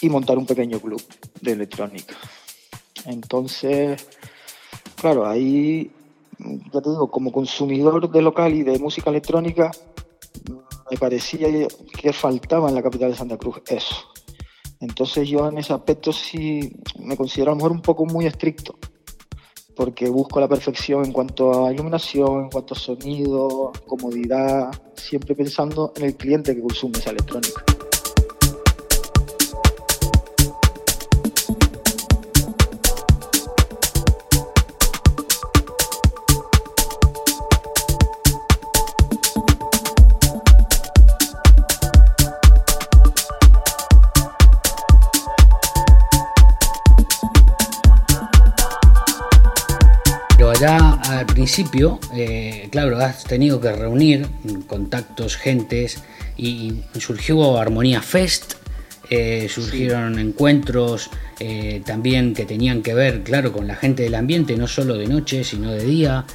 y 0.00 0.08
montar 0.08 0.38
un 0.38 0.46
pequeño 0.46 0.78
club 0.80 1.02
de 1.40 1.52
electrónica. 1.52 2.14
Entonces, 3.04 4.06
claro, 4.96 5.26
ahí, 5.26 5.90
ya 6.38 6.80
te 6.80 6.90
digo, 6.90 7.10
como 7.10 7.32
consumidor 7.32 8.10
de 8.10 8.22
local 8.22 8.54
y 8.54 8.62
de 8.62 8.78
música 8.78 9.10
electrónica, 9.10 9.70
me 10.90 10.96
parecía 10.98 11.48
que 12.00 12.12
faltaba 12.12 12.68
en 12.68 12.74
la 12.74 12.82
capital 12.82 13.10
de 13.10 13.16
Santa 13.16 13.36
Cruz 13.36 13.60
eso 13.66 14.16
entonces 14.80 15.28
yo 15.28 15.48
en 15.48 15.58
ese 15.58 15.72
aspecto 15.72 16.12
sí 16.12 16.72
me 16.98 17.16
considero 17.16 17.50
a 17.50 17.54
lo 17.54 17.56
mejor 17.56 17.72
un 17.72 17.82
poco 17.82 18.04
muy 18.04 18.26
estricto, 18.26 18.78
porque 19.74 20.08
busco 20.08 20.40
la 20.40 20.48
perfección 20.48 21.04
en 21.04 21.12
cuanto 21.12 21.66
a 21.66 21.72
iluminación, 21.72 22.44
en 22.44 22.50
cuanto 22.50 22.74
a 22.74 22.78
sonido, 22.78 23.72
comodidad, 23.86 24.70
siempre 24.94 25.34
pensando 25.34 25.92
en 25.96 26.04
el 26.04 26.16
cliente 26.16 26.54
que 26.54 26.62
consume 26.62 26.98
esa 26.98 27.10
electrónica. 27.10 27.75
Principio, 51.56 51.98
eh, 52.14 52.68
claro, 52.70 52.98
has 52.98 53.24
tenido 53.24 53.58
que 53.62 53.72
reunir 53.72 54.28
contactos, 54.66 55.36
gentes, 55.36 56.02
y 56.36 56.82
surgió 56.98 57.56
Armonía 57.56 58.02
Fest, 58.02 58.56
eh, 59.08 59.48
surgieron 59.48 60.18
encuentros 60.18 61.08
eh, 61.40 61.80
también 61.86 62.34
que 62.34 62.44
tenían 62.44 62.82
que 62.82 62.92
ver, 62.92 63.22
claro, 63.22 63.54
con 63.54 63.66
la 63.66 63.74
gente 63.74 64.02
del 64.02 64.16
ambiente, 64.16 64.54
no 64.54 64.68
solo 64.68 64.98
de 64.98 65.06
noche, 65.06 65.44
sino 65.44 65.72
de 65.72 65.82
día. 65.82 66.26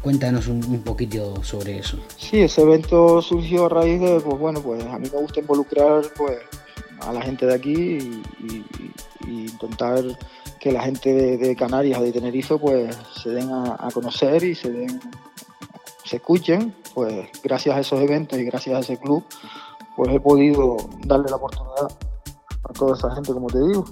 cuéntanos 0.00 0.48
un, 0.48 0.82
poquito 0.82 1.44
sobre 1.44 1.78
eso. 1.78 1.98
Sí, 2.16 2.40
ese 2.40 2.62
evento 2.62 3.22
surgió 3.22 3.66
a 3.66 3.68
raíz 3.68 4.00
de, 4.00 4.18
pues 4.18 4.38
bueno, 4.40 4.60
pues 4.60 4.84
a 4.84 4.98
mí 4.98 5.08
me 5.12 5.20
gusta 5.20 5.38
involucrar 5.38 6.02
pues, 6.16 6.38
a 6.98 7.12
la 7.12 7.22
gente 7.22 7.46
de 7.46 7.54
aquí 7.54 7.70
y, 7.70 8.22
y 8.42 8.64
intentar 9.26 10.02
que 10.60 10.72
la 10.72 10.82
gente 10.82 11.36
de, 11.36 11.56
Canarias 11.56 11.98
o 11.98 12.02
de 12.02 12.12
Tenerife 12.12 12.56
pues 12.58 12.96
se 13.22 13.30
den 13.30 13.50
a, 13.50 13.88
conocer 13.92 14.42
y 14.44 14.54
se 14.54 14.70
den 14.70 15.00
se 16.04 16.16
escuchen 16.16 16.74
pues 16.94 17.28
gracias 17.42 17.76
a 17.76 17.80
esos 17.80 18.00
eventos 18.00 18.38
y 18.38 18.44
gracias 18.44 18.76
a 18.76 18.80
ese 18.80 18.98
club 18.98 19.24
pues 19.96 20.10
he 20.12 20.20
podido 20.20 20.76
darle 21.04 21.28
la 21.30 21.36
oportunidad 21.36 21.90
a 22.64 22.72
toda 22.72 22.96
esa 22.96 23.14
gente 23.14 23.32
como 23.32 23.48
te 23.48 23.58
digo. 23.58 23.84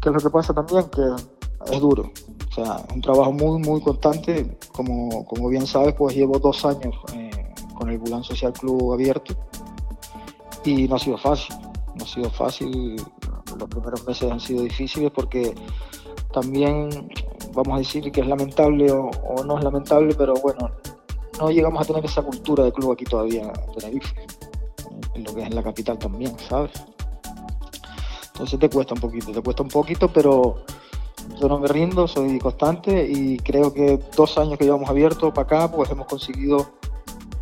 Que 0.00 0.08
es 0.08 0.14
lo 0.14 0.20
que 0.20 0.30
pasa 0.30 0.54
también 0.54 0.84
que 0.90 1.72
es 1.72 1.80
duro. 1.80 2.10
O 2.50 2.54
sea 2.54 2.84
un 2.92 3.00
trabajo 3.00 3.32
muy 3.32 3.60
muy 3.60 3.80
constante. 3.80 4.58
Como, 4.72 5.24
como 5.26 5.48
bien 5.48 5.66
sabes 5.66 5.94
pues 5.94 6.16
llevo 6.16 6.38
dos 6.38 6.64
años 6.64 6.94
eh, 7.14 7.52
con 7.74 7.90
el 7.90 7.98
Bulán 7.98 8.24
Social 8.24 8.52
Club 8.52 8.92
abierto 8.92 9.34
y 10.64 10.88
no 10.88 10.96
ha 10.96 10.98
sido 10.98 11.18
fácil. 11.18 11.54
No 11.94 12.04
ha 12.04 12.08
sido 12.08 12.30
fácil 12.30 12.96
los 13.58 13.68
primeros 13.68 14.06
meses 14.06 14.30
han 14.30 14.40
sido 14.40 14.62
difíciles 14.62 15.10
porque 15.10 15.54
también 16.32 17.10
vamos 17.52 17.74
a 17.74 17.78
decir 17.78 18.10
que 18.12 18.20
es 18.20 18.26
lamentable 18.26 18.90
o, 18.92 19.10
no 19.44 19.58
es 19.58 19.64
lamentable, 19.64 20.14
pero 20.14 20.34
bueno, 20.34 20.70
no 21.38 21.50
llegamos 21.50 21.82
a 21.82 21.84
tener 21.84 22.04
esa 22.04 22.22
cultura 22.22 22.64
de 22.64 22.72
club 22.72 22.92
aquí 22.92 23.04
todavía 23.04 23.42
en 23.42 23.72
Tenerife, 23.74 24.14
en 25.14 25.24
lo 25.24 25.34
que 25.34 25.42
es 25.42 25.46
en 25.46 25.54
la 25.54 25.62
capital 25.62 25.98
también, 25.98 26.36
¿sabes? 26.38 26.72
Entonces 28.32 28.58
te 28.58 28.70
cuesta 28.70 28.94
un 28.94 29.00
poquito, 29.00 29.32
te 29.32 29.42
cuesta 29.42 29.62
un 29.62 29.68
poquito, 29.68 30.08
pero 30.12 30.64
yo 31.40 31.48
no 31.48 31.58
me 31.58 31.68
rindo, 31.68 32.06
soy 32.06 32.38
constante 32.38 33.06
y 33.10 33.36
creo 33.38 33.72
que 33.72 33.98
dos 34.16 34.38
años 34.38 34.58
que 34.58 34.64
llevamos 34.64 34.88
abiertos 34.88 35.32
para 35.32 35.42
acá, 35.42 35.72
pues 35.72 35.90
hemos 35.90 36.06
conseguido 36.06 36.70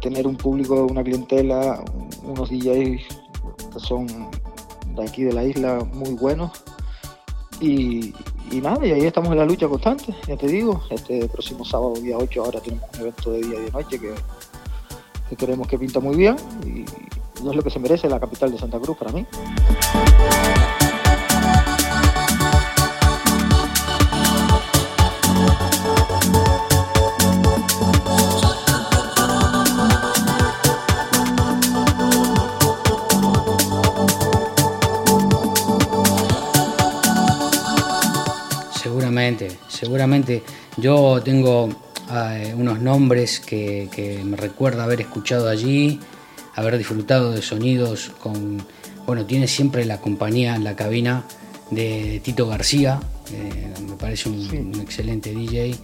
tener 0.01 0.27
un 0.27 0.37
público, 0.37 0.87
una 0.87 1.03
clientela, 1.03 1.83
unos 2.25 2.51
DJs 2.51 3.03
que 3.73 3.81
son 3.81 4.07
de 4.95 5.03
aquí 5.03 5.25
de 5.25 5.33
la 5.33 5.45
isla 5.45 5.85
muy 5.93 6.13
buenos 6.15 6.51
y, 7.61 8.15
nada, 8.63 8.87
y 8.87 8.93
ahí 8.93 9.05
estamos 9.05 9.33
en 9.33 9.39
la 9.39 9.45
lucha 9.45 9.69
constante, 9.69 10.15
ya 10.27 10.37
te 10.37 10.47
digo. 10.47 10.83
Este 10.91 11.29
próximo 11.29 11.65
sábado, 11.65 11.95
día 11.95 12.17
8, 12.17 12.45
ahora 12.45 12.61
tenemos 12.61 12.89
un 12.95 13.01
evento 13.01 13.33
de 13.33 13.43
día 13.43 13.59
y 13.59 13.65
de 13.65 13.71
noche 13.71 13.99
que, 13.99 14.15
que 15.29 15.37
creemos 15.37 15.67
que 15.67 15.79
pinta 15.79 16.01
muy 16.01 16.17
bien 16.17 16.37
y, 16.65 16.81
y 16.81 17.49
es 17.49 17.57
lo 17.57 17.63
que 17.63 17.71
se 17.71 17.79
merece 17.79 18.09
la 18.09 18.21
capital 18.21 18.53
de 18.53 18.59
Santa 18.59 18.79
Cruz 18.79 18.97
para 18.97 19.13
mí. 19.13 19.27
Seguramente. 39.89 40.43
Yo 40.77 41.23
tengo 41.25 41.71
eh, 42.13 42.55
unos 42.55 42.79
nombres 42.81 43.41
que, 43.41 44.21
me 44.23 44.37
recuerda 44.37 44.85
haber 44.85 45.01
escuchado 45.01 45.49
allí, 45.49 45.99
haber 46.55 46.77
disfrutado 46.77 47.33
de 47.33 47.41
sonidos 47.41 48.11
con, 48.21 48.63
bueno, 49.07 49.25
tiene 49.25 49.49
siempre 49.49 49.87
la 49.87 49.99
compañía 49.99 50.55
en 50.55 50.65
la 50.65 50.77
cabina 50.77 51.25
de 51.71 52.21
Tito 52.23 52.47
García, 52.47 53.01
eh, 53.33 53.73
me 53.89 53.97
parece 53.97 54.29
un, 54.29 54.79
excelente 54.79 55.33
DJ. 55.33 55.75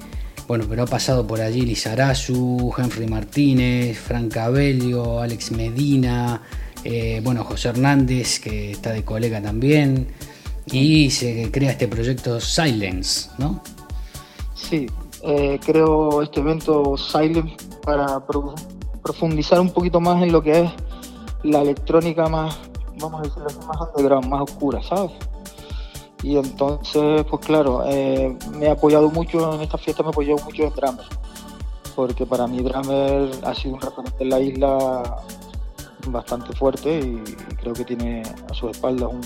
Bueno, 0.47 0.67
pero 0.69 0.83
ha 0.83 0.87
pasado 0.87 1.27
por 1.27 1.41
allí 1.41 1.63
Lizarazu, 1.63 2.75
Henry 2.77 3.07
Martínez, 3.07 3.99
Frank 3.99 4.35
Cabello, 4.35 5.21
Alex 5.21 5.51
Medina, 5.53 6.43
eh, 6.85 7.23
bueno, 7.25 7.43
José 7.45 7.71
Hernández, 7.71 8.39
que 8.41 8.73
está 8.73 8.93
de 8.93 9.03
colega 9.03 9.41
también, 9.41 10.09
y 10.71 11.11
se 11.11 11.51
crea 11.51 11.71
este 11.71 11.89
proyecto 11.89 12.39
Silence, 12.39 13.31
¿no? 13.39 13.63
Sí, 14.69 14.87
eh, 15.23 15.61
creo 15.65 16.23
este 16.23 16.41
evento 16.41 16.97
Silent 16.97 17.63
para 17.85 18.25
profundizar 19.03 19.61
un 19.61 19.71
poquito 19.71 20.01
más 20.01 20.23
en 20.23 20.33
lo 20.33 20.43
que 20.43 20.63
es 20.63 20.71
la 21.43 21.61
electrónica 21.61 22.29
más, 22.29 22.59
vamos 22.99 23.21
a 23.21 23.23
decirlo 23.25 23.47
así, 23.47 23.59
más 23.67 23.77
underground, 23.81 24.27
más 24.27 24.41
oscura, 24.43 24.83
¿sabes? 24.83 25.13
Y 26.23 26.39
entonces, 26.39 27.25
pues 27.29 27.45
claro, 27.45 27.83
eh, 27.87 28.35
me 28.57 28.67
he 28.67 28.71
apoyado 28.71 29.11
mucho 29.11 29.55
en 29.55 29.61
esta 29.61 29.77
fiesta, 29.77 30.03
me 30.03 30.09
he 30.09 30.13
apoyado 30.13 30.43
mucho 30.43 30.63
en 30.63 30.71
Drummer, 30.71 31.05
porque 31.95 32.25
para 32.25 32.47
mí 32.47 32.63
Drummer 32.63 33.31
ha 33.45 33.55
sido 33.55 33.75
un 33.75 33.83
referente 33.83 34.25
en 34.25 34.31
la 34.31 34.41
isla 34.41 35.03
bastante 36.07 36.55
fuerte 36.57 36.99
y 36.99 37.23
creo 37.57 37.75
que 37.75 37.85
tiene 37.85 38.23
a 38.51 38.55
su 38.55 38.71
espalda 38.71 39.09
un, 39.09 39.21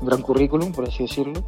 un 0.00 0.06
gran 0.06 0.22
currículum, 0.22 0.70
por 0.70 0.88
así 0.88 1.02
decirlo. 1.02 1.42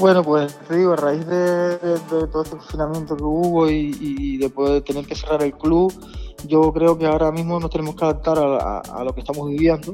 Bueno, 0.00 0.24
pues 0.24 0.58
te 0.66 0.76
digo, 0.76 0.94
a 0.94 0.96
raíz 0.96 1.24
de, 1.24 1.78
todo 2.32 2.42
este 2.42 2.56
confinamiento 2.56 3.16
que 3.16 3.22
hubo 3.22 3.70
y, 3.70 4.38
después 4.38 4.70
de 4.70 4.80
tener 4.80 5.06
que 5.06 5.14
cerrar 5.14 5.42
el 5.42 5.52
club, 5.52 5.92
yo 6.48 6.72
creo 6.72 6.98
que 6.98 7.06
ahora 7.06 7.30
mismo 7.30 7.60
nos 7.60 7.70
tenemos 7.70 7.94
que 7.94 8.06
adaptar 8.06 8.38
a, 8.38 9.04
lo 9.04 9.14
que 9.14 9.20
estamos 9.20 9.48
viviendo. 9.48 9.92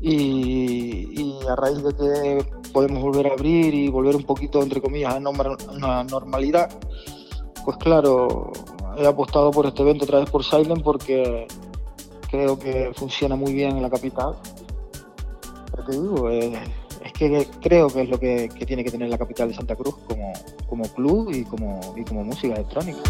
Y, 0.00 1.38
a 1.48 1.54
raíz 1.54 1.80
de 1.82 1.92
que 1.94 2.57
podemos 2.72 3.02
volver 3.02 3.28
a 3.28 3.32
abrir 3.32 3.74
y 3.74 3.88
volver 3.88 4.16
un 4.16 4.24
poquito, 4.24 4.62
entre 4.62 4.80
comillas, 4.80 5.14
a 5.14 5.18
una 5.18 6.04
normalidad, 6.04 6.70
pues 7.64 7.76
claro, 7.76 8.50
he 8.96 9.06
apostado 9.06 9.50
por 9.50 9.66
este 9.66 9.82
evento 9.82 10.04
otra 10.04 10.20
vez 10.20 10.30
por 10.30 10.42
Silent 10.42 10.82
porque 10.82 11.46
creo 12.30 12.58
que 12.58 12.92
funciona 12.94 13.36
muy 13.36 13.52
bien 13.52 13.76
en 13.76 13.82
la 13.82 13.90
capital. 13.90 14.36
Pero 15.70 15.84
te 15.84 15.92
digo, 15.92 16.30
es 16.30 17.12
que 17.12 17.46
creo 17.60 17.88
que 17.88 18.02
es 18.02 18.08
lo 18.08 18.18
que, 18.18 18.48
tiene 18.66 18.84
que 18.84 18.90
tener 18.90 19.08
la 19.08 19.18
capital 19.18 19.48
de 19.48 19.54
Santa 19.54 19.76
Cruz 19.76 19.96
como, 20.08 20.32
como 20.68 20.84
club 20.94 21.30
y 21.30 21.44
como, 21.44 21.94
y 21.96 22.04
como 22.04 22.24
música 22.24 22.54
electrónica. 22.54 23.00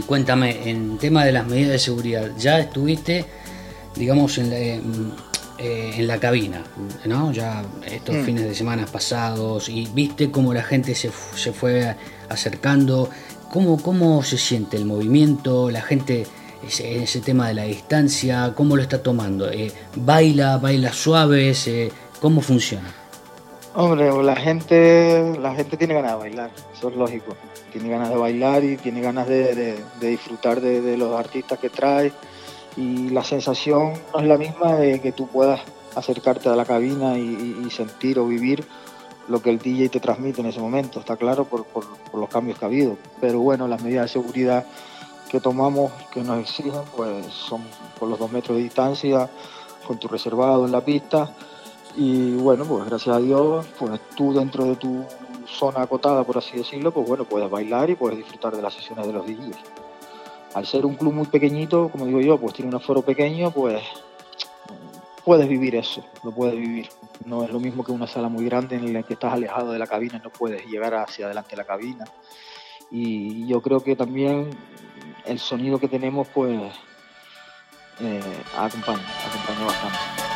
Y 0.00 0.02
cuéntame, 0.02 0.70
en 0.70 0.96
tema 0.96 1.26
de 1.26 1.32
las 1.32 1.46
medidas 1.46 1.72
de 1.72 1.78
seguridad, 1.78 2.30
¿ya 2.38 2.58
estuviste, 2.58 3.26
digamos, 3.94 4.38
en 4.38 4.48
la, 4.48 4.56
eh, 4.56 4.80
en 5.58 6.06
la 6.06 6.18
cabina, 6.18 6.64
¿no? 7.04 7.32
Ya 7.32 7.62
estos 7.84 8.16
mm. 8.16 8.24
fines 8.24 8.44
de 8.44 8.54
semana 8.54 8.86
pasados 8.86 9.68
y 9.68 9.86
viste 9.92 10.30
cómo 10.30 10.54
la 10.54 10.62
gente 10.62 10.94
se, 10.94 11.10
se 11.36 11.52
fue 11.52 11.94
acercando, 12.30 13.10
¿Cómo, 13.52 13.82
cómo 13.82 14.22
se 14.22 14.38
siente 14.38 14.78
el 14.78 14.86
movimiento, 14.86 15.70
la 15.70 15.82
gente, 15.82 16.26
ese, 16.66 17.02
ese 17.02 17.20
tema 17.20 17.48
de 17.48 17.54
la 17.54 17.64
distancia, 17.64 18.54
cómo 18.56 18.76
lo 18.76 18.82
está 18.82 19.02
tomando, 19.02 19.50
eh, 19.50 19.70
baila, 19.96 20.56
baila 20.56 20.94
suave, 20.94 21.52
¿cómo 22.20 22.40
funciona? 22.40 22.99
Hombre, 23.72 24.10
la 24.24 24.34
gente, 24.34 25.38
la 25.40 25.54
gente 25.54 25.76
tiene 25.76 25.94
ganas 25.94 26.12
de 26.12 26.18
bailar, 26.18 26.50
eso 26.76 26.88
es 26.88 26.96
lógico. 26.96 27.36
Tiene 27.70 27.88
ganas 27.88 28.08
de 28.08 28.16
bailar 28.16 28.64
y 28.64 28.76
tiene 28.76 29.00
ganas 29.00 29.28
de, 29.28 29.80
disfrutar 30.00 30.60
de, 30.60 30.96
los 30.96 31.16
artistas 31.16 31.58
que 31.60 31.70
trae 31.70 32.12
y 32.76 33.10
la 33.10 33.22
sensación 33.22 33.92
no 34.12 34.20
es 34.20 34.26
la 34.26 34.38
misma 34.38 34.74
de 34.74 35.00
que 35.00 35.12
tú 35.12 35.28
puedas 35.28 35.60
acercarte 35.94 36.48
a 36.48 36.56
la 36.56 36.64
cabina 36.64 37.16
y, 37.16 37.68
sentir 37.70 38.18
o 38.18 38.26
vivir 38.26 38.66
lo 39.28 39.40
que 39.40 39.50
el 39.50 39.60
DJ 39.60 39.88
te 39.88 40.00
transmite 40.00 40.40
en 40.40 40.48
ese 40.48 40.58
momento, 40.58 40.98
está 40.98 41.16
claro 41.16 41.44
por, 41.44 41.64
los 42.12 42.28
cambios 42.28 42.58
que 42.58 42.64
ha 42.64 42.68
habido. 42.68 42.96
Pero 43.20 43.38
bueno, 43.38 43.68
las 43.68 43.82
medidas 43.82 44.06
de 44.06 44.08
seguridad 44.08 44.66
que 45.30 45.40
tomamos, 45.40 45.92
que 46.12 46.22
nos 46.22 46.40
exigen, 46.40 46.82
pues 46.96 47.24
son 47.26 47.62
por 48.00 48.08
los 48.08 48.18
dos 48.18 48.32
metros 48.32 48.56
de 48.56 48.64
distancia, 48.64 49.30
con 49.86 49.98
tu 49.98 50.08
reservado 50.08 50.66
en 50.66 50.72
la 50.72 50.84
pista. 50.84 51.32
Y 51.96 52.36
bueno, 52.36 52.64
pues 52.64 52.84
gracias 52.86 53.16
a 53.16 53.20
Dios, 53.20 53.66
pues 53.78 54.00
tú 54.16 54.32
dentro 54.32 54.64
de 54.64 54.76
tu 54.76 55.04
zona 55.46 55.82
acotada, 55.82 56.22
por 56.24 56.38
así 56.38 56.56
decirlo, 56.56 56.92
pues 56.92 57.06
bueno, 57.06 57.24
puedes 57.24 57.50
bailar 57.50 57.90
y 57.90 57.96
puedes 57.96 58.18
disfrutar 58.18 58.54
de 58.54 58.62
las 58.62 58.74
sesiones 58.74 59.06
de 59.06 59.12
los 59.12 59.26
DJs 59.26 59.56
al 60.54 60.66
ser 60.66 60.86
un 60.86 60.94
club 60.94 61.12
muy 61.12 61.26
pequeñito, 61.26 61.88
como 61.90 62.06
digo 62.06 62.20
yo, 62.20 62.38
pues 62.38 62.54
tiene 62.54 62.68
un 62.68 62.74
aforo 62.74 63.02
pequeño, 63.02 63.50
pues 63.50 63.82
puedes 65.24 65.48
vivir 65.48 65.76
eso, 65.76 66.04
lo 66.24 66.32
puedes 66.32 66.56
vivir. 66.56 66.88
No 67.24 67.44
es 67.44 67.50
lo 67.50 67.60
mismo 67.60 67.84
que 67.84 67.92
una 67.92 68.06
sala 68.06 68.28
muy 68.28 68.44
grande 68.44 68.76
en 68.76 68.92
la 68.92 69.02
que 69.02 69.14
estás 69.14 69.32
alejado 69.32 69.72
de 69.72 69.78
la 69.78 69.86
cabina 69.86 70.18
y 70.18 70.24
no 70.24 70.30
puedes 70.30 70.66
llegar 70.66 70.94
hacia 70.94 71.26
adelante 71.26 71.50
de 71.50 71.56
la 71.56 71.64
cabina. 71.64 72.04
Y 72.90 73.46
yo 73.46 73.60
creo 73.60 73.80
que 73.80 73.94
también 73.94 74.50
el 75.26 75.38
sonido 75.38 75.78
que 75.78 75.88
tenemos, 75.88 76.26
pues, 76.28 76.60
eh, 78.00 78.42
acompaña, 78.56 79.06
acompaña 79.28 79.66
bastante. 79.66 80.29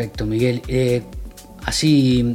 Perfecto, 0.00 0.24
Miguel. 0.24 0.62
Eh, 0.66 1.02
así, 1.66 2.34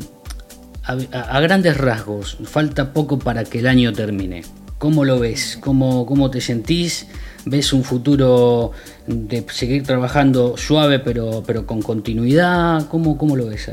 a, 0.84 1.39
grandes 1.39 1.75
rasgos, 1.75 2.38
falta 2.43 2.93
poco 2.93 3.17
para 3.17 3.43
que 3.43 3.58
el 3.58 3.65
año 3.65 3.91
termine. 3.91 4.43
¿Cómo 4.78 5.04
lo 5.04 5.17
ves? 5.17 5.58
¿Cómo, 5.60 6.06
cómo 6.06 6.30
te 6.30 6.41
sentís? 6.41 7.08
¿Ves 7.45 7.73
un 7.73 7.84
futuro 7.84 8.69
de 9.08 9.43
seguir 9.49 9.82
trabajando 9.82 10.58
suave 10.58 10.99
pero, 10.99 11.41
pero 11.43 11.65
con 11.65 11.82
continuidad? 11.82 12.88
¿Cómo, 12.88 13.17
cómo 13.17 13.36
lo 13.36 13.47
ves 13.47 13.71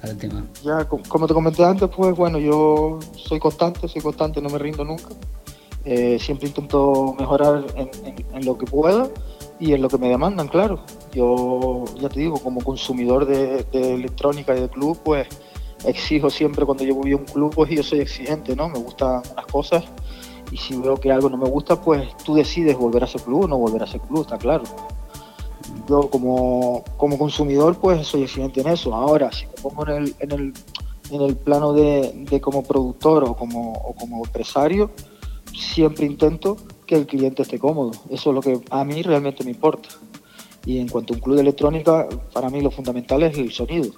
al 0.00 0.16
tema? 0.16 0.46
Ya, 0.62 0.86
como 0.86 1.26
te 1.26 1.34
comenté 1.34 1.64
antes, 1.64 1.90
pues 1.94 2.16
bueno, 2.16 2.38
yo 2.38 2.98
soy 3.14 3.38
constante, 3.40 3.88
soy 3.88 4.00
constante, 4.00 4.40
no 4.40 4.48
me 4.48 4.58
rindo 4.58 4.86
nunca. 4.86 5.10
Eh, 5.84 6.18
siempre 6.18 6.48
intento 6.48 7.14
mejorar 7.18 7.62
en 7.76 8.46
lo 8.46 8.56
que 8.56 8.64
pueda 8.64 9.06
y 9.58 9.72
en 9.72 9.82
lo 9.82 9.88
que 9.88 9.98
me 9.98 10.08
demandan, 10.08 10.48
claro. 10.48 10.80
Yo, 11.12 11.84
ya 12.00 12.08
te 12.08 12.20
digo, 12.20 12.38
como 12.38 12.60
consumidor 12.60 13.26
de, 13.26 13.66
electrónica 13.72 14.56
y 14.56 14.60
de 14.60 14.68
club, 14.68 14.98
pues 15.04 15.28
exijo 15.84 16.30
siempre 16.30 16.64
cuando 16.64 16.84
yo 16.84 16.94
voy 16.94 17.12
a 17.12 17.16
un 17.16 17.24
club, 17.24 17.54
pues 17.54 17.70
yo 17.70 17.82
soy 17.82 18.00
exigente, 18.00 18.56
¿no? 18.56 18.68
Me 18.68 18.78
gustan 18.78 19.22
las 19.36 19.46
cosas 19.46 19.84
y 20.50 20.56
si 20.56 20.76
veo 20.76 20.96
que 20.96 21.12
algo 21.12 21.28
no 21.28 21.36
me 21.36 21.48
gusta, 21.48 21.80
pues 21.80 22.16
tú 22.24 22.34
decides 22.34 22.76
volver 22.76 23.02
a 23.02 23.06
ese 23.06 23.18
club 23.18 23.44
o 23.44 23.48
no 23.48 23.58
volver 23.58 23.82
a 23.82 23.84
ese 23.84 24.00
club, 24.00 24.22
está 24.22 24.38
claro. 24.38 24.64
yo 25.88 26.08
como, 26.10 26.84
como 26.96 27.18
consumidor 27.18 27.76
pues 27.76 28.06
soy 28.06 28.22
exigente 28.22 28.60
en 28.60 28.68
eso. 28.68 28.94
Ahora, 28.94 29.30
si 29.30 29.46
me 29.46 29.52
pongo 29.62 29.86
en 29.88 30.04
el, 30.04 30.16
en 30.20 30.32
el, 30.32 30.52
en 31.10 31.20
el 31.20 31.36
plano 31.36 31.72
de, 31.72 32.12
de, 32.28 32.40
como 32.40 32.62
productor 32.62 33.24
o 33.24 33.36
como, 33.36 33.72
o 33.72 33.94
como 33.94 34.24
empresario, 34.24 34.90
siempre 35.52 36.06
intento 36.06 36.56
que 36.86 36.96
el 36.96 37.06
cliente 37.06 37.42
esté 37.42 37.58
cómodo. 37.58 37.92
Eso 38.10 38.30
es 38.30 38.34
lo 38.34 38.40
que 38.40 38.60
a 38.70 38.84
mí 38.84 39.02
realmente 39.02 39.44
me 39.44 39.50
importa. 39.50 39.88
Y 40.66 40.78
en 40.78 40.88
cuanto 40.88 41.12
a 41.12 41.16
un 41.16 41.22
club 41.22 41.36
de 41.36 41.42
electrónica, 41.42 42.08
para 42.32 42.48
mí 42.48 42.60
lo 42.60 42.70
fundamental 42.70 43.22
es 43.22 43.36
el 43.36 43.52
sonido. 43.52 43.92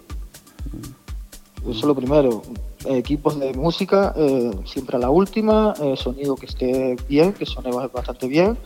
Eso 1.62 1.70
es 1.70 1.84
lo 1.84 1.94
primero. 1.94 2.42
Equipos 2.84 3.38
de 3.38 3.52
música, 3.54 4.14
eh, 4.16 4.50
siempre 4.64 4.96
a 4.96 5.00
la 5.00 5.10
última, 5.10 5.74
eh, 5.80 5.94
sonido 5.96 6.36
que 6.36 6.46
esté 6.46 6.96
bien, 7.08 7.32
que 7.32 7.46
suene 7.46 7.70
bastante 7.70 8.26
bien. 8.26 8.56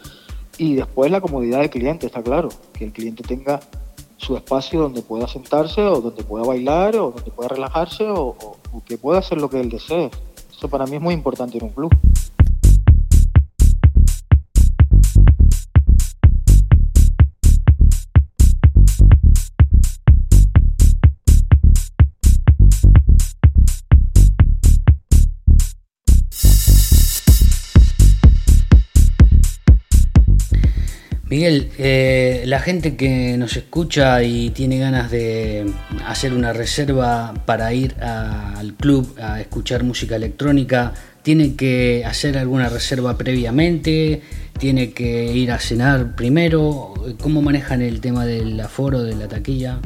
Y 0.59 0.75
después 0.75 1.11
la 1.11 1.21
comodidad 1.21 1.61
del 1.61 1.71
cliente, 1.71 2.07
está 2.07 2.23
claro. 2.23 2.49
Que 2.73 2.85
el 2.85 2.93
cliente 2.93 3.23
tenga 3.23 3.61
su 4.17 4.37
espacio 4.37 4.81
donde 4.81 5.01
pueda 5.01 5.27
sentarse 5.27 5.81
o 5.83 6.01
donde 6.03 6.23
pueda 6.23 6.45
bailar 6.45 6.97
o 6.97 7.13
donde 7.13 7.31
pueda 7.31 7.49
relajarse 7.49 8.05
o, 8.05 8.37
o 8.73 8.85
que 8.85 8.99
pueda 8.99 9.21
hacer 9.21 9.41
lo 9.41 9.49
que 9.49 9.61
él 9.61 9.71
desee. 9.71 10.11
Eso 10.51 10.69
para 10.69 10.85
mí 10.85 10.97
es 10.97 11.03
muy 11.03 11.15
importante 11.15 11.57
en 11.57 11.65
un 11.65 11.71
club. 11.71 11.91
Miguel, 31.40 31.70
eh, 31.79 32.42
la 32.44 32.61
gente 32.61 32.96
que 32.96 33.38
nos 33.38 33.57
escucha 33.57 34.22
y 34.22 34.50
tiene 34.50 34.79
ganas 34.79 35.11
de 35.11 35.72
hacer 36.07 36.35
una 36.35 36.53
reserva 36.53 37.33
para 37.46 37.72
ir 37.72 37.96
al 38.03 38.74
club 38.74 39.16
a 39.18 39.40
escuchar 39.40 39.83
música 39.83 40.16
electrónica, 40.16 40.92
¿tiene 41.22 41.57
que 41.57 42.05
hacer 42.05 42.37
alguna 42.37 42.68
reserva 42.68 43.16
previamente? 43.16 44.20
¿Tiene 44.59 44.92
que 44.92 45.33
ir 45.33 45.50
a 45.50 45.59
cenar 45.59 46.14
primero? 46.14 46.92
¿Cómo 47.22 47.40
manejan 47.40 47.81
el 47.81 48.03
tema 48.03 48.26
del 48.26 48.61
aforo, 48.61 49.03
de 49.03 49.16
la 49.16 49.26
taquilla? 49.26 49.79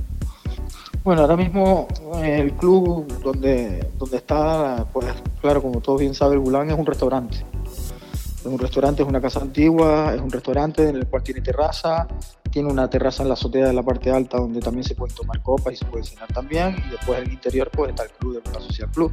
Bueno, 1.05 1.21
ahora 1.23 1.37
mismo 1.37 1.87
el 2.21 2.53
club 2.55 3.07
donde, 3.23 3.87
donde 3.97 4.17
está, 4.17 4.87
pues 4.93 5.07
claro, 5.41 5.63
como 5.63 5.81
todos 5.81 6.01
bien 6.01 6.15
saben, 6.15 6.43
el 6.45 6.69
es 6.69 6.77
un 6.77 6.85
restaurante. 6.85 7.45
Es 8.45 8.51
un 8.51 8.59
restaurante, 8.59 9.03
es 9.03 9.09
una 9.09 9.23
casa 9.23 9.41
antigua, 9.41 10.13
es 10.15 10.21
un 10.21 10.31
restaurante 10.31 10.87
en 10.87 10.97
el 10.97 11.07
cual 11.07 11.23
tiene 11.23 11.41
terraza, 11.41 12.07
tiene 12.51 12.71
una 12.71 12.91
terraza 12.91 13.23
en 13.23 13.29
la 13.29 13.35
azotea 13.35 13.69
de 13.69 13.73
la 13.73 13.83
parte 13.83 14.11
alta 14.11 14.37
donde 14.37 14.61
también 14.61 14.85
se 14.85 14.95
pueden 14.95 15.17
tomar 15.17 15.41
copas 15.41 15.73
y 15.73 15.77
se 15.77 15.87
puede 15.87 16.05
cenar 16.05 16.31
también, 16.31 16.77
y 16.87 16.91
después 16.91 17.21
en 17.21 17.25
el 17.25 17.33
interior 17.33 17.71
pues 17.73 17.89
está 17.89 18.03
el 18.03 18.11
club 18.11 18.43
de 18.45 18.53
la 18.53 18.61
Social 18.61 18.91
Club. 18.91 19.13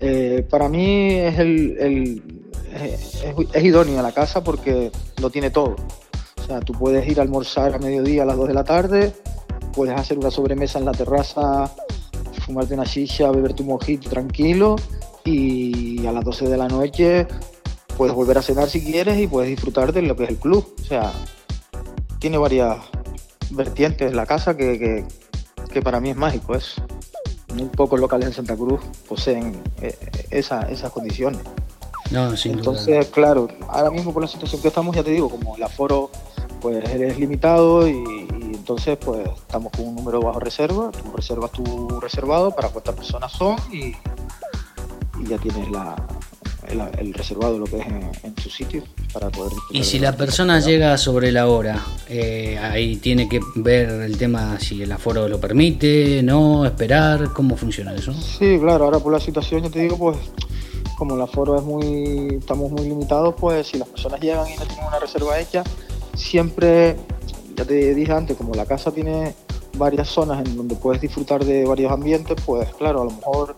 Eh, 0.00 0.46
para 0.50 0.68
mí 0.68 1.14
es, 1.14 1.38
el, 1.38 2.22
es, 3.54 3.64
idónea 3.64 4.02
la 4.02 4.12
casa 4.12 4.44
porque 4.44 4.92
lo 5.18 5.30
tiene 5.30 5.48
todo. 5.48 5.76
O 6.36 6.42
sea, 6.46 6.60
tú 6.60 6.74
puedes 6.74 7.08
ir 7.08 7.20
a 7.20 7.22
almorzar 7.22 7.74
a 7.74 7.78
mediodía 7.78 8.24
a 8.24 8.26
las 8.26 8.36
2 8.36 8.48
de 8.48 8.54
la 8.54 8.64
tarde, 8.64 9.14
puedes 9.72 9.98
hacer 9.98 10.18
una 10.18 10.30
sobremesa 10.30 10.78
en 10.78 10.84
la 10.84 10.92
terraza, 10.92 11.72
fumarte 12.44 12.74
una 12.74 12.84
silla, 12.84 13.30
beber 13.30 13.54
tu 13.54 13.64
mojito 13.64 14.10
tranquilo 14.10 14.76
y 15.24 16.06
a 16.06 16.12
las 16.12 16.22
12 16.22 16.50
de 16.50 16.56
la 16.58 16.68
noche 16.68 17.26
puedes 17.98 18.14
volver 18.14 18.38
a 18.38 18.42
cenar 18.42 18.70
si 18.70 18.80
quieres 18.80 19.18
y 19.18 19.26
puedes 19.26 19.50
disfrutar 19.50 19.92
de 19.92 20.02
lo 20.02 20.14
que 20.16 20.22
es 20.24 20.30
el 20.30 20.36
club. 20.38 20.72
O 20.80 20.84
sea, 20.84 21.12
tiene 22.20 22.38
varias 22.38 22.76
vertientes 23.50 24.14
la 24.14 24.24
casa 24.24 24.56
que, 24.56 24.78
que, 24.78 25.04
que 25.72 25.82
para 25.82 25.98
mí 26.00 26.10
es 26.10 26.16
mágico. 26.16 26.54
Es 26.54 26.76
muy 27.52 27.64
pocos 27.64 27.98
locales 27.98 28.28
en 28.28 28.34
Santa 28.34 28.56
Cruz 28.56 28.80
poseen 29.08 29.60
eh, 29.82 29.98
esa, 30.30 30.62
esas 30.70 30.92
condiciones. 30.92 31.40
No, 32.12 32.34
sin 32.36 32.52
Entonces, 32.52 33.06
duda. 33.06 33.10
claro, 33.12 33.48
ahora 33.68 33.90
mismo 33.90 34.14
con 34.14 34.22
la 34.22 34.28
situación 34.28 34.62
que 34.62 34.68
estamos, 34.68 34.94
ya 34.94 35.02
te 35.02 35.10
digo, 35.10 35.28
como 35.28 35.56
el 35.56 35.62
aforo 35.62 36.10
pues 36.60 36.88
es 36.88 37.18
limitado 37.18 37.86
y, 37.86 37.92
y 37.92 38.54
entonces 38.54 38.96
pues 38.96 39.28
estamos 39.36 39.72
con 39.72 39.88
un 39.88 39.96
número 39.96 40.20
bajo 40.20 40.40
reserva, 40.40 40.90
tú 40.90 41.12
reservas 41.14 41.50
tu 41.52 42.00
reservado 42.00 42.52
para 42.52 42.68
cuántas 42.70 42.94
personas 42.94 43.32
son 43.32 43.56
y, 43.70 43.92
y 45.20 45.26
ya 45.28 45.36
tienes 45.38 45.70
la, 45.70 45.94
el, 46.66 46.80
el, 46.98 47.14
reservado, 47.14 47.58
lo 47.58 47.66
que 47.66 47.78
es 47.78 47.86
en, 47.86 48.10
en 48.22 48.34
tu 48.34 48.50
sitio, 48.50 48.82
para 49.12 49.30
poder... 49.30 49.52
Y 49.72 49.84
si 49.84 49.98
la 49.98 50.16
persona 50.16 50.60
llega 50.60 50.96
sobre 50.98 51.30
la 51.32 51.48
hora, 51.48 51.84
eh, 52.08 52.58
ahí 52.58 52.96
tiene 52.96 53.28
que 53.28 53.40
ver 53.54 53.88
el 53.88 54.18
tema 54.18 54.58
si 54.58 54.82
el 54.82 54.92
aforo 54.92 55.28
lo 55.28 55.40
permite, 55.40 56.22
no, 56.22 56.66
esperar, 56.66 57.32
¿cómo 57.32 57.56
funciona 57.56 57.94
eso? 57.94 58.12
Sí, 58.12 58.58
claro, 58.60 58.84
ahora 58.84 58.98
por 58.98 59.12
la 59.12 59.20
situación, 59.20 59.62
yo 59.62 59.70
te 59.70 59.80
digo, 59.80 59.96
pues 59.96 60.16
como 60.96 61.14
el 61.14 61.20
aforo 61.22 61.56
es 61.56 61.62
muy, 61.62 62.36
estamos 62.40 62.72
muy 62.72 62.88
limitados, 62.88 63.34
pues 63.38 63.68
si 63.68 63.78
las 63.78 63.88
personas 63.88 64.20
llegan 64.20 64.48
y 64.48 64.56
no 64.56 64.64
tienen 64.64 64.86
una 64.86 64.98
reserva 64.98 65.38
hecha, 65.38 65.62
siempre, 66.14 66.96
ya 67.56 67.64
te 67.64 67.94
dije 67.94 68.12
antes, 68.12 68.36
como 68.36 68.52
la 68.54 68.66
casa 68.66 68.90
tiene 68.90 69.34
varias 69.76 70.08
zonas 70.08 70.44
en 70.44 70.56
donde 70.56 70.74
puedes 70.74 71.00
disfrutar 71.00 71.44
de 71.44 71.64
varios 71.64 71.92
ambientes, 71.92 72.36
pues 72.44 72.68
claro, 72.74 73.02
a 73.02 73.04
lo 73.04 73.12
mejor 73.12 73.54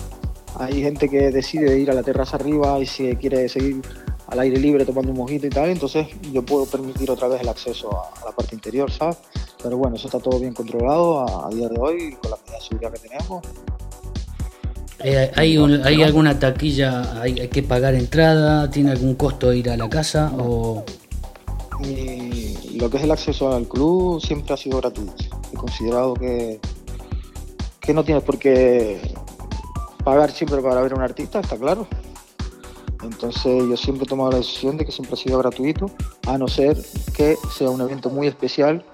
hay 0.59 0.83
gente 0.83 1.09
que 1.09 1.31
decide 1.31 1.79
ir 1.79 1.91
a 1.91 1.95
la 1.95 2.03
terraza 2.03 2.37
arriba 2.37 2.79
y 2.79 2.87
si 2.87 3.15
quiere 3.17 3.49
seguir 3.49 3.83
al 4.27 4.39
aire 4.41 4.59
libre 4.59 4.85
tomando 4.85 5.11
un 5.11 5.19
mojito 5.19 5.47
y 5.47 5.51
tal, 5.51 5.71
entonces 5.71 6.07
yo 6.33 6.43
puedo 6.45 6.67
permitir 6.67 7.11
otra 7.11 7.29
vez 7.29 7.41
el 7.41 7.49
acceso 7.49 7.91
a, 7.97 8.21
a 8.21 8.27
la 8.27 8.33
parte 8.33 8.55
interior, 8.55 8.91
¿sabes? 8.91 9.17
Pero 9.63 9.77
bueno, 9.77 9.97
eso 9.97 10.07
está 10.07 10.19
todo 10.19 10.39
bien 10.39 10.55
controlado 10.55 11.21
a, 11.21 11.47
a 11.47 11.51
día 11.51 11.69
de 11.69 11.79
hoy 11.79 12.17
con 12.21 12.31
la 12.31 12.37
medida 12.37 12.57
de 12.57 12.65
seguridad 12.65 12.93
que 12.93 13.09
tenemos. 13.09 13.43
Eh, 15.03 15.31
¿hay, 15.35 15.57
un, 15.57 15.85
¿Hay 15.85 16.03
alguna 16.03 16.39
taquilla, 16.39 17.23
hay, 17.23 17.41
hay, 17.41 17.49
que 17.49 17.63
pagar 17.63 17.95
entrada, 17.95 18.71
tiene 18.71 18.91
algún 18.91 19.15
costo 19.15 19.53
ir 19.53 19.71
a 19.71 19.77
la 19.77 19.89
casa 19.89 20.33
o...? 20.39 20.85
Y 21.83 22.77
lo 22.79 22.91
que 22.91 22.99
es 22.99 23.05
el 23.05 23.11
acceso 23.11 23.55
al 23.55 23.67
club 23.67 24.21
siempre 24.21 24.53
ha 24.53 24.57
sido 24.59 24.79
gratuito. 24.79 25.15
He 25.51 25.57
considerado 25.57 26.13
que, 26.13 26.61
que 27.81 27.95
no 27.95 28.05
tienes 28.05 28.23
por 28.23 28.39
qué 28.39 29.01
pagar 30.11 30.33
siempre 30.33 30.61
para 30.61 30.81
ver 30.81 30.93
a 30.93 30.97
un 30.97 31.03
artista, 31.03 31.39
está 31.39 31.57
claro. 31.57 31.87
Entonces 33.05 33.63
yo 33.69 33.77
siempre 33.77 34.05
he 34.05 34.09
tomado 34.09 34.33
la 34.33 34.39
decisión 34.39 34.77
de 34.77 34.85
que 34.85 34.91
siempre 34.91 35.15
ha 35.15 35.17
sido 35.17 35.39
gratuito, 35.39 35.87
a 36.27 36.37
no 36.37 36.49
ser 36.49 36.77
que 37.15 37.37
sea 37.57 37.71
un 37.71 37.81
evento 37.81 38.11
muy 38.11 38.27
especial 38.27 38.85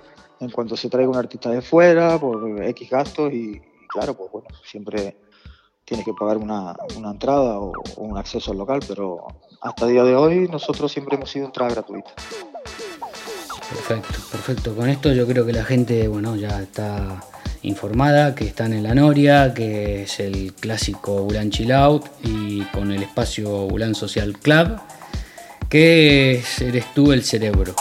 en 0.40 0.50
cuanto 0.50 0.76
se 0.76 0.90
traiga 0.90 1.08
un 1.08 1.16
artista 1.16 1.48
de 1.48 1.62
fuera 1.62 2.18
por 2.18 2.62
X 2.62 2.90
gastos 2.90 3.32
y, 3.32 3.62
claro, 3.88 4.12
pues 4.12 4.30
bueno, 4.30 4.48
siempre 4.62 5.16
tienes 5.86 6.04
que 6.04 6.12
pagar 6.12 6.36
una, 6.36 6.76
una 6.98 7.12
entrada 7.12 7.60
o, 7.60 7.72
un 7.96 8.18
acceso 8.18 8.52
al 8.52 8.58
local, 8.58 8.80
pero 8.86 9.26
hasta 9.62 9.86
día 9.86 10.04
de 10.04 10.14
hoy 10.14 10.48
nosotros 10.48 10.92
siempre 10.92 11.16
hemos 11.16 11.30
sido 11.30 11.46
entrada 11.46 11.70
gratuita. 11.70 12.10
Perfecto, 13.70 14.18
perfecto. 14.30 14.76
Con 14.76 14.90
esto 14.90 15.14
yo 15.14 15.26
creo 15.26 15.46
que 15.46 15.54
la 15.54 15.64
gente, 15.64 16.08
bueno, 16.08 16.36
ya 16.36 16.60
está 16.60 17.22
informada 17.66 18.34
que 18.34 18.44
están 18.44 18.72
en 18.72 18.84
la 18.84 18.94
Noria, 18.94 19.52
que 19.52 20.04
es 20.04 20.20
el 20.20 20.54
clásico 20.54 21.22
Ulan 21.22 21.50
Chill 21.50 21.72
Out 21.72 22.06
y 22.22 22.60
con 22.66 22.92
el 22.92 23.02
espacio 23.02 23.64
Ulan 23.64 23.94
Social 23.94 24.38
Club, 24.38 24.78
que 25.68 26.42
eres 26.60 26.94
tú 26.94 27.12
el 27.12 27.24
cerebro. 27.24 27.74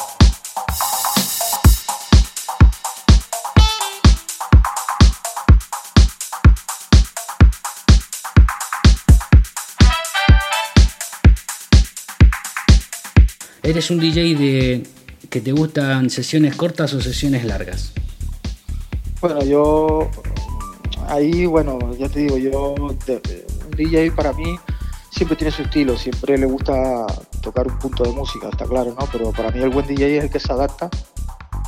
¿Eres 13.62 13.89
un 13.89 14.00
DJ 14.00 14.36
de 14.36 14.84
que 15.30 15.41
te 15.41 15.52
gustan 15.52 16.10
sesiones 16.10 16.56
cortas 16.56 16.93
o 16.93 17.02
sesiones 17.02 17.45
largas? 17.45 17.93
Bueno, 19.26 19.44
yo 19.44 20.08
ahí, 21.08 21.48
bueno, 21.48 21.80
ya 21.96 22.08
te 22.08 22.20
digo, 22.20 22.38
yo 22.38 22.76
un 22.80 22.96
DJ 23.76 24.12
para 24.12 24.34
mí 24.34 24.56
siempre 25.10 25.36
tiene 25.36 25.50
su 25.50 25.64
estilo, 25.64 25.98
siempre 25.98 26.38
le 26.38 26.46
gusta 26.46 27.08
tocar 27.42 27.68
un 27.68 27.80
punto 27.80 28.04
de 28.04 28.12
música, 28.12 28.50
está 28.50 28.66
claro, 28.66 28.94
¿no? 28.94 29.08
Pero 29.12 29.32
para 29.32 29.50
mí 29.50 29.64
el 29.64 29.72
buen 29.72 29.88
DJ 29.88 30.20
es 30.20 30.24
el 30.26 30.30
que 30.30 30.40
se 30.40 30.54
adapta 30.54 30.92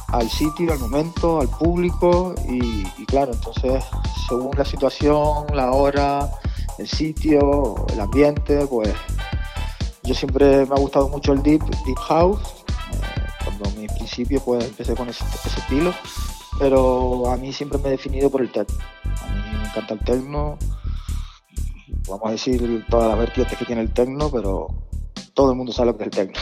al 0.09 0.29
sitio, 0.29 0.71
al 0.71 0.77
momento, 0.77 1.41
al 1.41 1.49
público 1.49 2.35
y, 2.47 2.83
claro, 3.07 3.33
entonces 3.33 3.83
según 4.29 4.55
la 4.55 4.63
situación, 4.63 5.47
la 5.51 5.71
hora, 5.71 6.29
el 6.77 6.87
sitio, 6.87 7.87
el 7.91 7.99
ambiente, 7.99 8.67
pues 8.67 8.93
yo 10.03 10.13
siempre 10.13 10.63
me 10.67 10.75
ha 10.75 10.79
gustado 10.79 11.09
mucho 11.09 11.33
el 11.33 11.41
deep, 11.41 11.63
deep 11.87 11.97
house, 12.07 12.39
eh, 12.93 13.27
cuando 13.43 13.71
mi 13.71 13.87
principio 13.87 14.39
pues 14.41 14.63
empecé 14.63 14.93
con 14.93 15.09
ese 15.09 15.23
estilo 15.57 15.91
pero 16.59 17.29
a 17.29 17.37
mí 17.37 17.53
siempre 17.53 17.79
me 17.79 17.89
he 17.89 17.91
definido 17.91 18.29
por 18.29 18.41
el 18.41 18.51
techno. 18.51 18.77
A 19.03 19.27
mí 19.27 19.57
me 19.59 19.67
encanta 19.69 19.93
el 19.93 19.99
techno, 20.01 20.57
vamos 22.07 22.27
a 22.27 22.31
decir 22.31 22.85
todas 22.89 23.09
las 23.09 23.19
vertientes 23.19 23.57
que 23.57 23.65
tiene 23.65 23.81
el 23.81 23.93
techno, 23.93 24.29
pero 24.31 24.67
todo 25.33 25.51
el 25.51 25.57
mundo 25.57 25.71
sabe 25.71 25.91
lo 25.91 25.97
que 25.97 26.05
es 26.05 26.17
el 26.17 26.27
techno. 26.27 26.41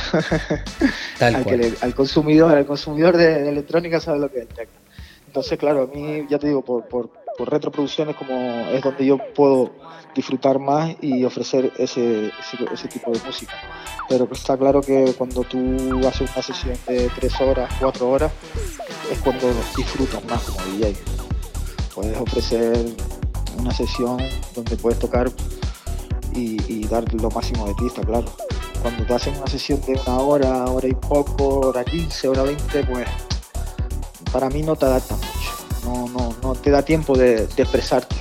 al, 1.20 1.46
que 1.46 1.58
le, 1.58 1.74
al, 1.82 1.94
consumidor, 1.96 2.56
al 2.56 2.66
consumidor 2.66 3.18
de, 3.18 3.44
de, 3.44 3.50
electrónica 3.50 4.00
sabe 4.00 4.20
lo 4.20 4.32
que 4.32 4.40
es 4.40 4.48
el 4.50 4.56
techno. 4.56 4.80
Entonces, 5.28 5.60
claro, 5.60 5.84
a 5.84 5.96
mí, 5.96 6.26
ya 6.30 6.40
te 6.40 6.48
digo, 6.48 6.62
por, 6.62 6.86
por, 6.88 7.10
por 7.38 7.52
retroproducciones 7.52 8.16
como 8.16 8.34
es 8.72 8.82
donde 8.82 9.06
yo 9.06 9.18
puedo 9.34 9.72
disfrutar 10.16 10.60
más 10.60 10.96
y 11.02 11.24
ofrecer 11.26 11.72
ese, 11.78 12.32
ese, 12.72 12.88
tipo 12.88 13.12
de 13.12 13.20
música. 13.26 13.54
Pero 14.08 14.28
está 14.32 14.58
claro 14.58 14.82
que 14.82 15.14
cuando 15.18 15.44
tú 15.44 15.60
haces 16.08 16.30
una 16.32 16.42
sesión 16.42 16.78
de 16.88 17.10
tres 17.16 17.40
horas, 17.42 17.74
cuatro 17.80 18.10
horas, 18.10 18.32
es 19.12 19.20
cuando 19.20 19.48
disfrutas 19.76 20.24
más 20.26 20.42
como 20.44 20.64
DJ. 20.72 20.96
Puedes 21.94 22.18
ofrecer 22.18 22.78
una 23.58 23.72
sesión 23.72 24.18
donde 24.54 24.76
puedes 24.78 25.00
tocar 25.00 25.30
y, 26.34 26.86
dar 26.88 27.04
lo 27.14 27.30
máximo 27.30 27.68
de 27.68 27.74
ti, 27.76 27.88
está 27.88 28.02
claro. 28.02 28.26
Cuando 28.82 29.06
te 29.06 29.14
hacen 29.14 29.36
una 29.38 29.48
sesión 29.48 29.82
de 29.82 29.94
una 29.94 30.20
hora, 30.20 30.66
hora 30.66 30.88
y 30.88 30.94
poco, 30.94 31.68
hora 31.68 31.84
15, 31.84 32.28
hora 32.28 32.44
20, 32.44 32.84
pues 32.84 33.08
para 34.32 34.50
mí 34.50 34.62
no 34.62 34.76
te 34.76 34.86
adapta 34.86 35.16
mucho, 35.16 35.55
no, 35.86 36.10
no, 36.10 36.36
no 36.42 36.56
te 36.56 36.72
da 36.72 36.82
tiempo 36.82 37.16
de, 37.16 37.44
expresarte. 37.44 38.16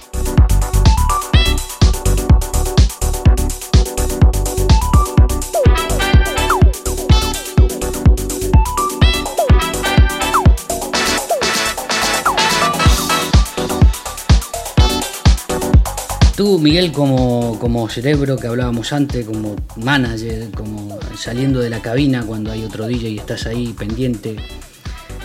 Tú, 16.37 16.59
Miguel, 16.59 16.93
como, 16.93 17.59
como 17.61 17.89
cerebro 17.89 18.37
que 18.37 18.49
hablábamos 18.49 18.93
antes, 18.93 19.25
como 19.25 19.55
manager, 19.77 20.51
como 20.51 20.99
saliendo 21.17 21.61
de 21.61 21.71
la 21.71 21.81
cabina 21.81 22.25
cuando 22.27 22.51
hay 22.51 22.65
otro 22.65 22.87
DJ 22.87 23.11
y 23.11 23.19
estás 23.19 23.47
ahí 23.47 23.73
pendiente, 23.73 24.37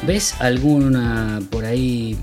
¿ves 0.05 0.35
alguna 0.39 1.39
por 1.49 1.65
ahí 1.65 2.17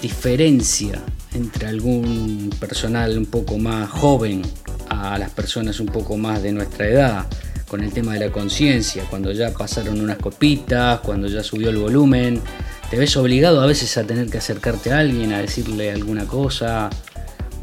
diferencia 0.00 1.00
entre 1.32 1.66
algún 1.66 2.50
personal 2.60 3.16
un 3.16 3.26
poco 3.26 3.58
más 3.58 3.90
joven 3.90 4.42
a 4.88 5.18
las 5.18 5.30
personas 5.30 5.80
un 5.80 5.86
poco 5.86 6.16
más 6.16 6.42
de 6.42 6.52
nuestra 6.52 6.88
edad? 6.88 7.26
con 7.74 7.82
el 7.82 7.92
tema 7.92 8.12
de 8.12 8.20
la 8.20 8.30
conciencia, 8.30 9.04
cuando 9.10 9.32
ya 9.32 9.52
pasaron 9.52 10.00
unas 10.00 10.18
copitas, 10.18 11.00
cuando 11.00 11.26
ya 11.26 11.42
subió 11.42 11.70
el 11.70 11.78
volumen, 11.78 12.40
te 12.88 12.96
ves 12.96 13.16
obligado 13.16 13.60
a 13.60 13.66
veces 13.66 13.96
a 13.96 14.04
tener 14.04 14.30
que 14.30 14.38
acercarte 14.38 14.92
a 14.92 14.98
alguien, 14.98 15.32
a 15.32 15.38
decirle 15.38 15.90
alguna 15.90 16.24
cosa, 16.24 16.88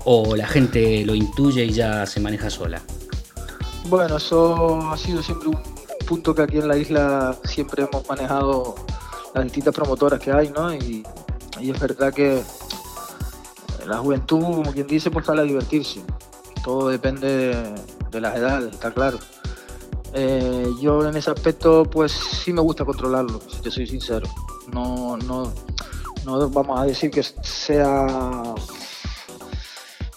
o 0.04 0.36
la 0.36 0.48
gente 0.48 1.06
lo 1.06 1.16
intuye 1.16 1.64
y 1.64 1.72
ya 1.72 2.06
se 2.06 2.20
maneja 2.20 2.50
sola? 2.50 2.82
Bueno, 3.86 4.18
eso 4.18 4.92
ha 4.92 4.98
sido 4.98 5.24
siempre 5.24 5.48
un 5.48 5.60
punto 6.06 6.36
que 6.36 6.42
aquí 6.42 6.58
en 6.58 6.68
la 6.68 6.76
isla 6.76 7.38
siempre 7.46 7.84
hemos 7.84 8.06
manejado 8.10 8.76
las 9.34 9.44
distintas 9.46 9.74
promotoras 9.74 10.20
que 10.20 10.32
hay, 10.32 10.50
¿no? 10.50 10.74
Y, 10.74 11.04
es 11.60 11.80
verdad 11.80 12.13
que 12.13 12.41
la 13.86 13.98
juventud, 13.98 14.41
como 14.41 14.72
quien 14.72 14.88
dice, 14.88 15.12
pues 15.12 15.26
sale 15.26 15.41
a 15.41 15.46
divertirse. 15.46 16.02
Todo 16.63 16.89
depende 16.89 17.56
de, 18.12 18.22
las 18.22 18.36
edades, 18.36 18.74
está 18.74 18.91
claro. 18.91 19.20
Eh, 20.13 20.67
yo 20.82 21.08
en 21.08 21.15
ese 21.15 21.30
aspecto, 21.30 21.84
pues 21.86 22.12
sí 22.12 22.52
me 22.52 22.62
gusta 22.62 22.84
controlarlo, 22.84 23.39
si 23.48 23.62
te 23.62 23.70
soy 23.70 23.86
sincero. 23.86 24.28
No, 24.74 25.17
no, 25.17 25.54
no 26.26 26.50
vamos 26.50 26.80
a 26.80 26.86
decir 26.86 27.12
que 27.12 27.24
sea 27.24 28.56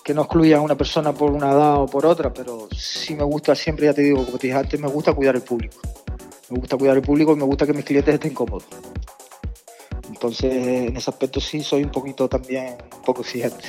que 0.04 0.12
no 0.12 0.22
excluya 0.22 0.58
a 0.58 0.60
una 0.60 0.76
persona 0.76 1.14
por 1.14 1.30
una 1.30 1.50
edad 1.50 1.80
o 1.80 1.86
por 1.86 2.04
otra, 2.04 2.32
pero 2.32 2.68
sí 2.76 3.14
me 3.14 3.24
gusta 3.24 3.54
siempre, 3.54 3.86
ya 3.86 3.94
te 3.94 4.02
digo, 4.02 4.22
como 4.24 4.36
te 4.36 4.48
dije 4.48 4.58
antes, 4.58 4.78
me 4.78 4.88
gusta 4.88 5.14
cuidar 5.14 5.34
el 5.34 5.42
público. 5.42 5.80
Me 6.50 6.58
gusta 6.58 6.76
cuidar 6.76 6.96
el 6.98 7.02
público 7.02 7.32
y 7.32 7.36
me 7.36 7.44
gusta 7.44 7.66
que 7.66 7.72
mis 7.72 7.86
clientes 7.86 8.14
estén 8.14 8.34
cómodos. 8.34 8.64
Entonces, 10.24 10.54
en 10.54 10.96
ese 10.96 11.10
aspecto 11.10 11.38
sí 11.38 11.62
soy 11.62 11.84
un 11.84 11.90
poquito 11.90 12.26
también, 12.30 12.76
un 12.96 13.02
poco 13.02 13.20
exigente, 13.20 13.62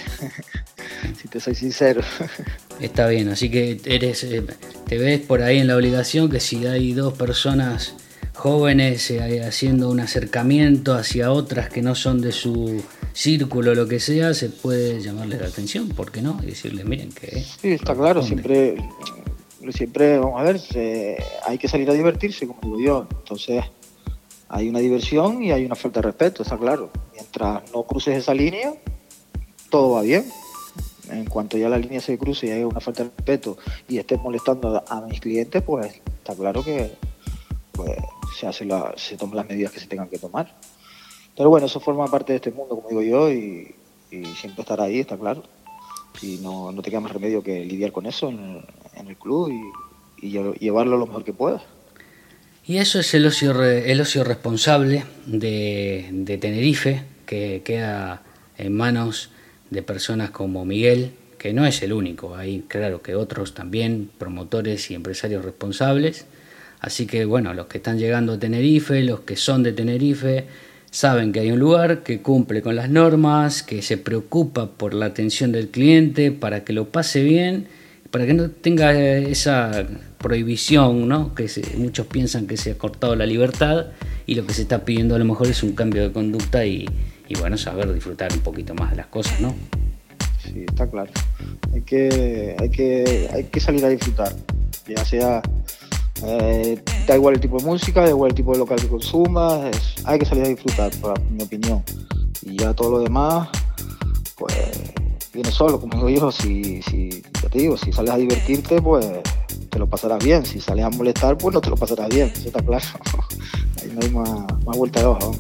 si 1.22 1.28
te 1.28 1.42
soy 1.42 1.54
sincero. 1.54 2.00
Está 2.80 3.10
bien, 3.10 3.28
así 3.28 3.52
que 3.52 3.78
eres, 3.84 4.24
eh, 4.24 4.42
te 4.88 4.98
ves 4.98 5.20
por 5.20 5.42
ahí 5.42 5.60
en 5.60 5.68
la 5.68 5.76
obligación 5.76 6.30
que 6.30 6.40
si 6.40 6.66
hay 6.66 6.94
dos 6.94 7.14
personas 7.16 7.96
jóvenes 8.36 9.12
eh, 9.12 9.44
haciendo 9.44 9.90
un 9.90 10.00
acercamiento 10.00 10.94
hacia 10.94 11.30
otras 11.34 11.68
que 11.68 11.82
no 11.82 11.94
son 11.94 12.22
de 12.22 12.32
su 12.32 12.82
círculo, 13.12 13.76
lo 13.76 13.86
que 13.86 14.00
sea, 14.00 14.34
se 14.34 14.48
puede 14.48 15.02
llamarle 15.02 15.38
la 15.38 15.48
atención, 15.48 15.90
¿por 15.90 16.10
qué 16.10 16.22
no? 16.22 16.40
Y 16.42 16.46
decirle, 16.46 16.86
miren 16.86 17.12
que... 17.12 17.42
Sí, 17.42 17.74
está 17.74 17.94
claro, 17.94 18.24
siempre, 18.24 18.78
siempre, 19.72 20.20
vamos 20.20 20.40
a 20.40 20.44
ver, 20.44 20.62
hay 21.46 21.58
que 21.58 21.68
salir 21.68 21.90
a 21.90 21.94
divertirse, 21.94 22.48
como 22.48 22.78
digo 22.78 22.80
yo. 22.80 23.08
Entonces, 23.12 23.62
hay 24.56 24.70
una 24.70 24.80
diversión 24.80 25.44
y 25.44 25.52
hay 25.52 25.66
una 25.66 25.76
falta 25.76 26.00
de 26.00 26.08
respeto, 26.08 26.42
está 26.42 26.58
claro. 26.58 26.90
Mientras 27.12 27.70
no 27.74 27.84
cruces 27.84 28.18
esa 28.18 28.34
línea, 28.34 28.74
todo 29.70 29.96
va 29.96 30.02
bien. 30.02 30.26
En 31.10 31.26
cuanto 31.26 31.58
ya 31.58 31.68
la 31.68 31.78
línea 31.78 32.00
se 32.00 32.18
cruce 32.18 32.48
y 32.48 32.52
hay 32.52 32.64
una 32.64 32.80
falta 32.80 33.04
de 33.04 33.10
respeto 33.10 33.58
y 33.90 33.98
estés 33.98 34.18
molestando 34.22 34.82
a, 34.88 35.02
mis 35.02 35.20
clientes, 35.20 35.62
pues 35.62 36.02
está 36.20 36.34
claro 36.36 36.64
que 36.64 36.90
pues, 37.74 37.98
se, 38.40 38.48
hace 38.48 38.64
la, 38.64 38.94
se 38.96 39.18
toman 39.18 39.36
las 39.36 39.50
medidas 39.50 39.74
que 39.74 39.82
se 39.82 39.88
tengan 39.88 40.08
que 40.08 40.20
tomar. 40.20 40.56
Pero 41.36 41.50
bueno, 41.50 41.66
eso 41.66 41.82
forma 41.82 42.08
parte 42.08 42.32
de 42.32 42.38
este 42.38 42.52
mundo, 42.54 42.78
como 42.78 42.88
digo 42.88 43.02
yo, 43.02 43.30
y, 43.30 43.76
siempre 44.40 44.62
estar 44.62 44.80
ahí, 44.80 45.02
está 45.02 45.18
claro. 45.18 45.44
Y 46.22 46.38
no, 46.38 46.72
no, 46.72 46.82
te 46.82 46.90
queda 46.90 47.02
más 47.02 47.12
remedio 47.12 47.44
que 47.44 47.66
lidiar 47.66 47.92
con 47.92 48.06
eso 48.06 48.30
en, 48.30 48.64
el 49.06 49.18
club 49.18 49.52
y, 50.22 50.30
llevarlo 50.32 50.98
lo 50.98 51.08
mejor 51.08 51.26
que 51.26 51.34
puedas. 51.34 51.62
Y 52.68 52.78
eso 52.78 53.00
es 53.00 53.14
el 53.14 53.28
ocio, 53.28 53.64
el 53.64 54.02
ocio 54.02 54.24
responsable 54.24 55.06
de, 55.28 56.08
de 56.12 56.38
Tenerife, 56.40 57.04
que 57.28 57.62
queda 57.64 58.24
en 58.58 58.76
manos 58.76 59.30
de 59.70 59.84
personas 59.84 60.32
como 60.32 60.66
Miguel, 60.66 61.12
que 61.38 61.54
no 61.54 61.68
es 61.68 61.84
el 61.84 61.94
único, 61.94 62.36
hay 62.36 62.66
claro 62.68 63.04
que 63.04 63.14
otros 63.14 63.54
también, 63.54 64.10
promotores 64.18 64.90
y 64.90 64.96
empresarios 64.96 65.46
responsables. 65.46 66.26
Así 66.80 67.06
que 67.06 67.26
bueno, 67.26 67.54
los 67.54 67.68
que 67.68 67.78
están 67.78 68.00
llegando 68.00 68.34
a 68.34 68.40
Tenerife, 68.40 69.04
los 69.04 69.20
que 69.20 69.36
son 69.36 69.62
de 69.62 69.72
Tenerife, 69.72 70.46
saben 70.90 71.32
que 71.32 71.42
hay 71.42 71.52
un 71.52 71.60
lugar 71.60 72.02
que 72.02 72.22
cumple 72.22 72.64
con 72.64 72.76
las 72.76 72.90
normas, 72.90 73.62
que 73.62 73.84
se 73.84 73.98
preocupa 73.98 74.72
por 74.72 74.96
la 74.96 75.06
atención 75.06 75.52
del 75.52 75.70
cliente, 75.70 76.32
para 76.32 76.64
que 76.64 76.74
lo 76.74 76.90
pase 76.90 77.22
bien, 77.22 77.68
para 78.10 78.26
que 78.26 78.34
no 78.34 78.50
tenga 78.50 78.98
esa 78.98 79.86
prohibición, 80.26 81.08
¿no? 81.08 81.36
que 81.36 81.48
muchos 81.78 82.08
piensan 82.08 82.48
que 82.48 82.58
se 82.58 82.72
ha 82.72 82.78
cortado 82.80 83.16
la 83.16 83.28
libertad 83.28 83.92
y 84.26 84.34
lo 84.34 84.44
que 84.44 84.56
se 84.56 84.64
está 84.64 84.84
pidiendo 84.84 85.14
a 85.14 85.20
lo 85.20 85.26
mejor 85.26 85.46
es 85.46 85.62
un 85.62 85.74
cambio 85.74 86.02
de 86.02 86.12
conducta 86.12 86.66
y, 86.66 86.90
bueno, 87.40 87.60
saber 87.60 87.94
disfrutar 87.94 88.34
un 88.34 88.40
poquito 88.40 88.74
más 88.74 88.90
de 88.90 88.96
las 88.98 89.06
cosas, 89.06 89.40
¿no? 89.40 89.54
Sí, 90.44 90.66
está 90.68 90.90
claro. 90.90 91.12
Hay 91.76 91.82
que, 91.82 92.56
hay 92.60 92.70
que, 92.72 93.30
hay 93.32 93.44
que 93.44 93.60
salir 93.60 93.86
a 93.86 93.90
disfrutar, 93.90 94.34
ya 94.88 95.06
sea 95.06 95.44
eh, 96.24 96.82
da 97.08 97.16
igual 97.16 97.36
el 97.36 97.40
tipo 97.40 97.60
de 97.60 97.66
música, 97.66 98.02
da 98.02 98.10
igual 98.10 98.32
el 98.32 98.36
tipo 98.36 98.52
de 98.54 98.58
local 98.58 98.82
que 98.82 98.88
consumas, 98.88 99.76
hay 100.06 100.18
que 100.18 100.26
salir 100.26 100.46
a 100.46 100.48
disfrutar, 100.48 100.92
para 101.02 101.22
mi 101.30 101.44
opinión. 101.44 101.84
Y 102.42 102.58
ya 102.58 102.74
todo 102.74 102.90
lo 102.90 103.00
demás, 103.02 103.48
pues 104.40 104.56
viene 105.36 105.52
solo, 105.52 105.80
como 105.80 106.08
digo 106.08 106.10
yo, 106.10 106.32
si, 106.32 106.82
si, 106.82 107.22
te 107.52 107.60
digo, 107.60 107.76
si 107.78 107.92
sales 107.92 108.12
a 108.12 108.18
divertirte, 108.18 108.82
pues 108.82 109.06
te 109.70 109.78
lo 109.78 109.88
pasarás 109.88 110.24
bien, 110.24 110.46
si 110.46 110.62
sales 110.62 110.86
a 110.86 110.90
molestar, 110.90 111.38
pues 111.38 111.54
no 111.54 111.60
te 111.60 111.70
lo 111.70 111.76
pasarás 111.76 112.08
bien, 112.08 112.32
eso 112.34 112.48
está 112.48 112.62
claro. 112.64 112.86
Ahí 113.84 113.92
no 113.94 114.02
hay 114.02 114.10
más, 114.12 114.78
vuelta 114.78 115.02
de 115.02 115.06
hoja. 115.06 115.32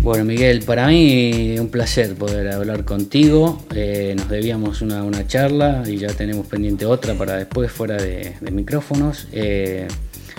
Bueno, 0.00 0.24
Miguel, 0.24 0.62
para 0.62 0.86
mí 0.86 1.58
un 1.58 1.68
placer 1.68 2.14
poder 2.14 2.50
hablar 2.52 2.84
contigo. 2.84 3.62
Eh, 3.74 4.14
nos 4.16 4.28
debíamos 4.28 4.82
una, 4.82 5.26
charla 5.26 5.82
y 5.86 5.96
ya 5.96 6.08
tenemos 6.08 6.46
pendiente 6.46 6.84
otra 6.84 7.14
para 7.14 7.36
después 7.36 7.70
fuera 7.70 7.96
de, 7.96 8.36
micrófonos. 8.52 9.28
Eh, 9.32 9.86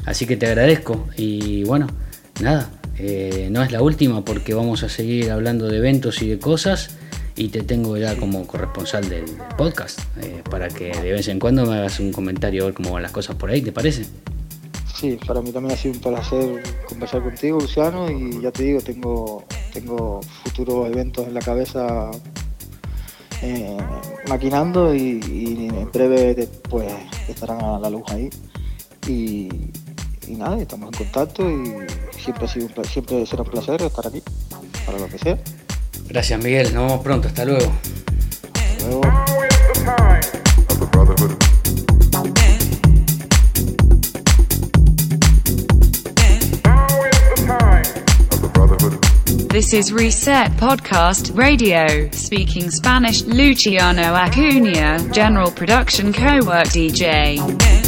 así 0.05 0.25
que 0.27 0.37
te 0.37 0.45
agradezco 0.47 1.07
y 1.17 1.63
bueno, 1.63 1.87
nada, 2.41 2.69
eh, 2.97 3.49
no 3.51 3.63
es 3.63 3.71
la 3.71 3.81
última 3.81 4.23
porque 4.23 4.53
vamos 4.53 4.83
a 4.83 4.89
seguir 4.89 5.31
hablando 5.31 5.67
de 5.67 5.77
eventos 5.77 6.21
y 6.21 6.29
de 6.29 6.39
cosas 6.39 6.97
y 7.35 7.49
te 7.49 7.63
tengo 7.63 7.97
ya 7.97 8.15
como 8.15 8.47
corresponsal 8.47 9.09
del 9.09 9.25
podcast 9.57 9.99
para 10.49 10.69
que 10.69 10.91
de 10.91 11.11
vez 11.11 11.27
en 11.27 11.39
cuando 11.39 11.65
me 11.65 11.77
hagas 11.77 11.99
un 11.99 12.13
comentario 12.13 12.63
a 12.63 12.65
ver 12.67 12.73
cómo 12.73 12.91
van 12.91 13.03
las 13.03 13.11
cosas 13.11 13.35
por 13.35 13.49
ahí, 13.49 13.61
¿te 13.61 13.71
parece? 13.71 14.05
Sí, 14.95 15.19
para 15.27 15.41
mí 15.41 15.51
también 15.51 15.73
ha 15.73 15.77
sido 15.77 15.93
un 15.95 15.99
placer 15.99 16.63
conversar 16.87 17.21
contigo, 17.21 17.59
Luciano, 17.59 18.09
y 18.09 18.41
ya 18.41 18.51
te 18.51 18.63
digo, 18.63 18.79
tengo, 18.79 19.43
tengo 19.73 20.21
futuros 20.43 20.87
eventos 20.87 21.27
en 21.27 21.33
la 21.33 21.41
cabeza 21.41 22.11
eh, 23.41 23.77
maquinando 24.29 24.95
y, 24.95 25.19
en 25.69 25.91
breve 25.91 26.47
pues 26.69 26.93
estarán 27.27 27.61
a 27.61 27.77
la 27.77 27.89
luz 27.89 28.03
ahí. 28.07 28.29
Y, 29.07 29.49
y 30.27 30.35
nada, 30.35 30.57
estamos 30.57 30.89
en 30.93 30.97
contacto 30.97 31.49
y 31.49 31.73
siempre, 32.19 32.45
ha 32.45 32.47
sido 32.47 32.67
un 32.67 32.85
siempre 32.85 33.25
será 33.25 33.43
un 33.43 33.49
placer 33.49 33.81
estar 33.81 34.07
aquí, 34.07 34.21
para 34.85 34.99
lo 34.99 35.07
que 35.07 35.17
sea. 35.17 35.37
Gracias 36.07 36.43
Miguel, 36.43 36.73
nos 36.73 36.83
vemos 36.87 37.03
pronto, 37.03 37.27
hasta 37.27 37.45
luego. 37.45 37.71
Hasta 38.53 38.87
luego. 38.87 39.01
This 49.49 49.73
is 49.73 49.93
Reset 49.93 50.51
Podcast 50.57 51.31
Radio, 51.33 52.09
speaking 52.11 52.69
Spanish, 52.69 53.23
Luciano 53.23 54.13
Acuña, 54.13 54.99
general 55.13 55.49
production 55.49 56.11
co-work 56.11 56.67
DJ. 56.73 57.84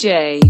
DJ. 0.00 0.40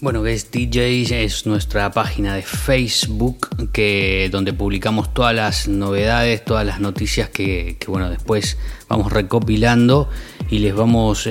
Bueno, 0.00 0.24
Guest 0.24 0.52
DJ 0.52 1.22
es 1.22 1.46
nuestra 1.46 1.92
página 1.92 2.34
de 2.34 2.42
Facebook 2.42 3.70
que, 3.70 4.28
donde 4.32 4.52
publicamos 4.52 5.14
todas 5.14 5.36
las 5.36 5.68
novedades, 5.68 6.44
todas 6.44 6.66
las 6.66 6.80
noticias 6.80 7.28
que, 7.28 7.76
bueno, 7.86 8.10
después 8.10 8.58
vamos 8.88 9.12
recopilando 9.12 10.08
y 10.50 10.58
les 10.58 10.74
vamos 10.74 11.28
eh, 11.28 11.30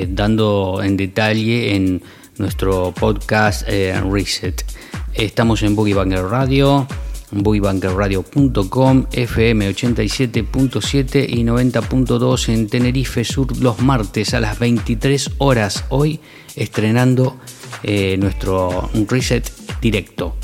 eh, 0.00 0.08
dando 0.08 0.80
en 0.82 0.96
detalle 0.96 1.74
en 1.76 2.02
nuestro 2.38 2.94
podcast 2.98 3.68
eh, 3.68 4.00
Reset. 4.00 4.64
Estamos 5.12 5.62
en 5.62 5.76
Boogie 5.76 5.92
Banger 5.92 6.24
Radio, 6.24 6.86
boogiebunkerradio.com, 7.32 9.06
FM 9.10 9.70
87.7 9.70 11.26
y 11.28 11.44
90.2 11.44 12.48
en 12.48 12.68
Tenerife 12.68 13.24
Sur 13.24 13.56
los 13.58 13.80
martes 13.80 14.34
a 14.34 14.40
las 14.40 14.58
23 14.58 15.32
horas. 15.38 15.84
Hoy 15.88 16.20
estrenando 16.54 17.36
eh, 17.82 18.16
nuestro 18.18 18.90
reset 19.08 19.50
directo. 19.80 20.36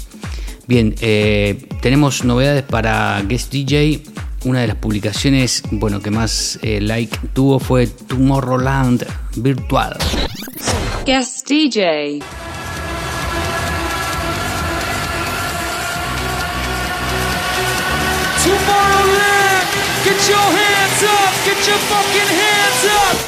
Bien, 0.66 0.94
eh, 1.00 1.66
tenemos 1.80 2.24
novedades 2.24 2.62
para 2.62 3.22
Guest 3.22 3.52
DJ. 3.52 4.02
Una 4.44 4.60
de 4.60 4.68
las 4.68 4.76
publicaciones 4.76 5.62
bueno, 5.70 6.00
que 6.00 6.10
más 6.10 6.58
eh, 6.62 6.80
like 6.80 7.16
tuvo 7.32 7.58
fue 7.58 7.86
Tomorrowland 7.86 9.04
Virtual. 9.36 9.96
Guest 11.06 11.48
DJ. 11.48 12.20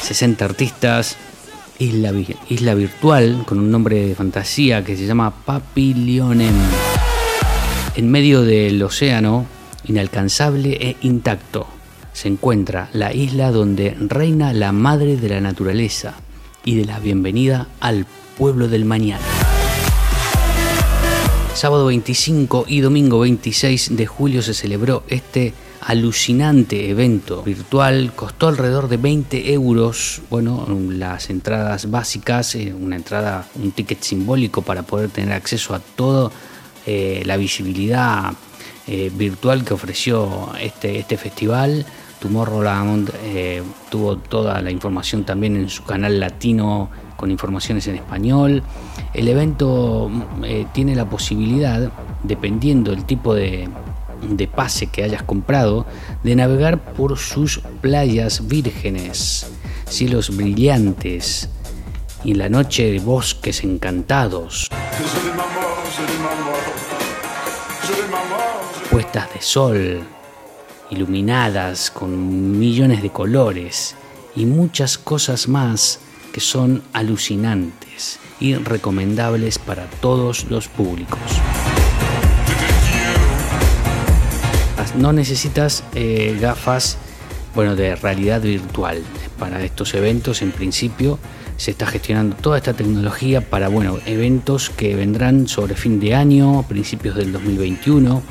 60 0.01 0.45
artistas, 0.45 1.17
isla, 1.79 2.11
virtual 2.73 3.43
con 3.47 3.59
un 3.59 3.71
nombre 3.71 4.07
de 4.07 4.15
fantasía 4.15 4.83
que 4.83 4.97
se 4.97 5.05
llama 5.05 5.31
Papilionem. 5.45 6.53
En 7.95 8.11
medio 8.11 8.41
del 8.41 8.83
océano, 8.83 9.45
inalcanzable 9.85 10.77
e 10.81 10.97
intacto, 11.01 11.67
se 12.13 12.27
encuentra 12.27 12.89
la 12.93 13.13
isla 13.13 13.51
donde 13.51 13.95
reina 13.99 14.53
la 14.53 14.71
madre 14.71 15.17
de 15.17 15.29
la 15.29 15.41
naturaleza 15.41 16.15
y 16.65 16.75
de 16.75 16.85
la 16.85 16.99
bienvenida 16.99 17.67
al 17.79 18.05
pueblo 18.37 18.67
del 18.67 18.85
mañana. 18.85 19.25
Sábado 21.53 21.85
25 21.87 22.65
y 22.67 22.81
domingo 22.81 23.19
26 23.19 23.95
de 23.95 24.07
julio 24.07 24.41
se 24.41 24.53
celebró 24.53 25.03
este 25.07 25.53
alucinante 25.81 26.89
evento 26.89 27.43
virtual. 27.43 28.13
Costó 28.15 28.47
alrededor 28.47 28.87
de 28.87 28.97
20 28.97 29.53
euros. 29.53 30.21
Bueno, 30.29 30.67
las 30.89 31.29
entradas 31.29 31.89
básicas, 31.89 32.55
eh, 32.55 32.73
una 32.73 32.95
entrada, 32.95 33.47
un 33.55 33.71
ticket 33.71 34.01
simbólico 34.01 34.61
para 34.61 34.83
poder 34.83 35.09
tener 35.09 35.33
acceso 35.33 35.73
a 35.73 35.79
toda 35.79 36.31
eh, 36.85 37.23
la 37.25 37.37
visibilidad 37.37 38.33
eh, 38.87 39.11
virtual 39.13 39.63
que 39.63 39.73
ofreció 39.73 40.51
este, 40.59 40.99
este 40.99 41.17
festival. 41.17 41.85
Tomorrowland 42.19 43.09
tuvo 43.89 44.17
toda 44.17 44.61
la 44.61 44.69
información 44.69 45.23
también 45.23 45.55
en 45.55 45.69
su 45.69 45.83
canal 45.83 46.19
latino 46.19 46.91
con 47.21 47.31
informaciones 47.31 47.87
en 47.87 47.95
español. 47.95 48.63
El 49.13 49.27
evento 49.27 50.09
eh, 50.43 50.65
tiene 50.73 50.95
la 50.95 51.05
posibilidad, 51.05 51.91
dependiendo 52.23 52.91
del 52.91 53.05
tipo 53.05 53.35
de, 53.35 53.69
de 54.21 54.47
pase 54.47 54.87
que 54.87 55.03
hayas 55.03 55.23
comprado, 55.23 55.85
de 56.23 56.35
navegar 56.35 56.93
por 56.93 57.17
sus 57.17 57.59
playas 57.81 58.47
vírgenes, 58.47 59.47
cielos 59.87 60.35
brillantes 60.35 61.49
y 62.23 62.35
la 62.35 62.49
noche 62.49 62.91
de 62.91 62.99
bosques 62.99 63.63
encantados. 63.63 64.69
Puestas 68.89 69.33
de 69.33 69.41
sol, 69.41 70.01
iluminadas 70.89 71.89
con 71.89 72.59
millones 72.59 73.01
de 73.01 73.09
colores 73.09 73.95
y 74.35 74.45
muchas 74.45 74.97
cosas 74.97 75.47
más 75.47 75.99
que 76.33 76.39
son 76.39 76.83
alucinantes 76.93 78.19
y 78.39 78.55
recomendables 78.55 79.59
para 79.59 79.85
todos 80.01 80.45
los 80.49 80.67
públicos. 80.67 81.19
No 84.97 85.13
necesitas 85.13 85.83
eh, 85.95 86.37
gafas 86.39 86.97
bueno, 87.55 87.75
de 87.75 87.95
realidad 87.95 88.41
virtual. 88.41 89.01
Para 89.37 89.63
estos 89.63 89.93
eventos, 89.93 90.41
en 90.41 90.51
principio, 90.51 91.19
se 91.57 91.71
está 91.71 91.85
gestionando 91.85 92.35
toda 92.35 92.57
esta 92.57 92.73
tecnología 92.73 93.41
para 93.41 93.67
bueno, 93.67 93.99
eventos 94.05 94.69
que 94.69 94.95
vendrán 94.95 95.47
sobre 95.47 95.75
fin 95.75 95.99
de 95.99 96.15
año, 96.15 96.65
principios 96.67 97.15
del 97.15 97.31
2021. 97.31 98.21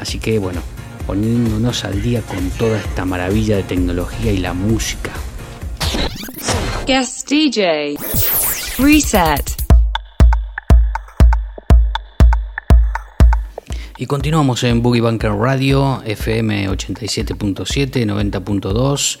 Así 0.00 0.18
que 0.18 0.38
bueno, 0.38 0.60
poniéndonos 1.06 1.84
al 1.84 2.02
día 2.02 2.22
con 2.22 2.50
toda 2.50 2.78
esta 2.78 3.04
maravilla 3.04 3.56
de 3.56 3.62
tecnología 3.62 4.32
y 4.32 4.38
la 4.38 4.54
música. 4.54 5.10
Guest 6.86 7.28
DJ. 7.28 7.96
Reset. 8.78 9.53
Y 14.04 14.06
continuamos 14.06 14.62
en 14.64 14.82
Boogie 14.82 15.00
Bunker 15.00 15.32
Radio, 15.32 16.02
FM 16.04 16.68
87.7, 16.68 18.04
90.2. 18.04 19.16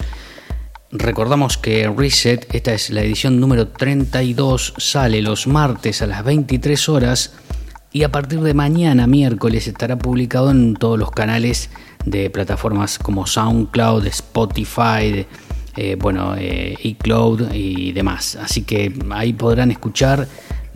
recordamos 0.90 1.56
que 1.56 1.88
Reset, 1.88 2.54
esta 2.54 2.74
es 2.74 2.90
la 2.90 3.00
edición 3.00 3.40
número 3.40 3.68
32, 3.68 4.74
sale 4.76 5.22
los 5.22 5.46
martes 5.46 6.02
a 6.02 6.06
las 6.06 6.22
23 6.22 6.90
horas 6.90 7.32
y 7.92 8.02
a 8.02 8.12
partir 8.12 8.40
de 8.40 8.52
mañana, 8.52 9.06
miércoles, 9.06 9.68
estará 9.68 9.96
publicado 9.96 10.50
en 10.50 10.74
todos 10.74 10.98
los 10.98 11.10
canales 11.12 11.70
de 12.04 12.28
plataformas 12.28 12.98
como 12.98 13.26
SoundCloud, 13.26 14.06
Spotify, 14.08 15.26
eh, 15.76 15.96
bueno, 15.98 16.34
eh, 16.36 16.76
iCloud 16.82 17.54
y 17.54 17.92
demás. 17.92 18.36
Así 18.36 18.64
que 18.64 18.92
ahí 19.12 19.32
podrán 19.32 19.70
escuchar 19.70 20.28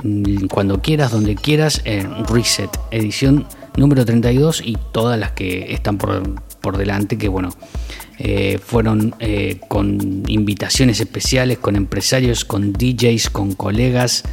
mm, 0.03 0.47
cuando 0.47 0.81
quieras, 0.81 1.13
donde 1.13 1.35
quieras, 1.35 1.83
en 1.85 2.25
Reset, 2.27 2.71
edición 2.91 3.47
número 3.77 4.05
32 4.05 4.63
y 4.65 4.77
todas 4.93 5.19
las 5.19 5.33
que 5.33 5.73
están 5.73 5.99
por, 5.99 6.41
por 6.61 6.77
delante, 6.77 7.19
que 7.19 7.29
bueno, 7.29 7.51
eh, 8.19 8.59
fueron 8.63 9.15
con 9.69 10.25
invitaciones 10.27 11.01
especiales, 11.01 11.59
con 11.59 11.77
empresarios, 11.77 12.45
con 12.45 12.73
DJs, 12.73 13.31
con 13.31 13.55
colegas 13.55 14.25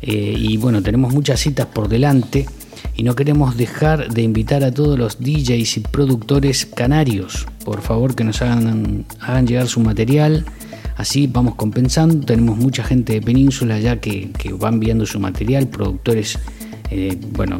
eh, 0.00 0.34
y 0.36 0.56
bueno, 0.56 0.82
tenemos 0.82 1.12
muchas 1.12 1.40
citas 1.40 1.66
por 1.66 1.88
delante 1.88 2.46
y 2.94 3.02
no 3.02 3.14
queremos 3.14 3.56
dejar 3.56 4.12
de 4.12 4.22
invitar 4.22 4.62
a 4.62 4.72
todos 4.72 4.98
los 4.98 5.18
DJs 5.18 5.78
y 5.78 5.80
productores 5.80 6.66
canarios, 6.66 7.46
por 7.64 7.80
favor 7.82 8.14
que 8.14 8.24
nos 8.24 8.40
hagan, 8.42 9.04
hagan 9.20 9.46
llegar 9.46 9.66
su 9.66 9.80
material, 9.80 10.44
así 10.96 11.26
vamos 11.26 11.56
compensando, 11.56 12.24
tenemos 12.24 12.56
mucha 12.56 12.84
gente 12.84 13.14
de 13.14 13.22
península 13.22 13.78
ya 13.80 14.00
que, 14.00 14.30
que 14.38 14.52
va 14.52 14.68
enviando 14.68 15.04
su 15.04 15.18
material, 15.18 15.66
productores 15.66 16.38
eh, 16.90 17.18
bueno, 17.32 17.58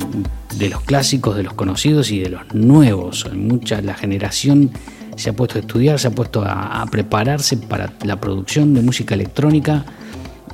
de 0.58 0.68
los 0.68 0.82
clásicos, 0.82 1.36
de 1.36 1.42
los 1.42 1.54
conocidos 1.54 2.10
y 2.10 2.18
de 2.20 2.30
los 2.30 2.54
nuevos, 2.54 3.26
mucha 3.34 3.80
la 3.80 3.94
generación 3.94 4.70
se 5.16 5.30
ha 5.30 5.32
puesto 5.32 5.58
a 5.58 5.60
estudiar, 5.60 5.98
se 5.98 6.08
ha 6.08 6.10
puesto 6.12 6.42
a 6.44 6.86
prepararse 6.90 7.56
para 7.56 7.92
la 8.04 8.20
producción 8.20 8.74
de 8.74 8.82
música 8.82 9.14
electrónica 9.14 9.84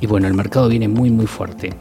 y 0.01 0.07
bueno, 0.07 0.27
el 0.27 0.35
mercado 0.35 0.69
viene 0.69 0.89
muy 0.89 1.11
muy 1.11 1.27
fuerte. 1.27 1.73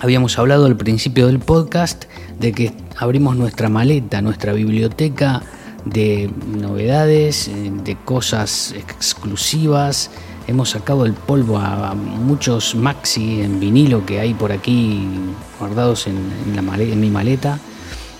Habíamos 0.00 0.38
hablado 0.38 0.66
al 0.66 0.76
principio 0.76 1.28
del 1.28 1.38
podcast 1.38 2.04
de 2.38 2.52
que 2.52 2.72
abrimos 2.98 3.36
nuestra 3.36 3.68
maleta, 3.68 4.20
nuestra 4.20 4.52
biblioteca 4.52 5.42
de 5.84 6.30
novedades, 6.46 7.50
de 7.84 7.96
cosas 8.04 8.74
exclusivas. 8.76 10.10
Hemos 10.46 10.70
sacado 10.70 11.06
el 11.06 11.14
polvo 11.14 11.58
a 11.58 11.94
muchos 11.94 12.74
maxi 12.74 13.40
en 13.40 13.60
vinilo 13.60 14.04
que 14.04 14.20
hay 14.20 14.34
por 14.34 14.52
aquí 14.52 15.08
guardados 15.58 16.06
en, 16.06 17.00
mi 17.00 17.10
maleta. 17.10 17.58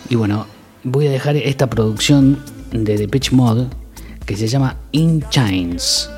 Y 0.08 0.14
bueno, 0.14 0.46
voy 0.84 1.06
a 1.06 1.10
dejar 1.10 1.36
esta 1.36 1.68
producción 1.68 2.38
de 2.72 2.96
Depeche 2.96 3.34
Mode 3.36 3.68
que 4.24 4.36
se 4.36 4.48
llama 4.48 4.76
In 4.92 5.22
Chains. 5.28 6.08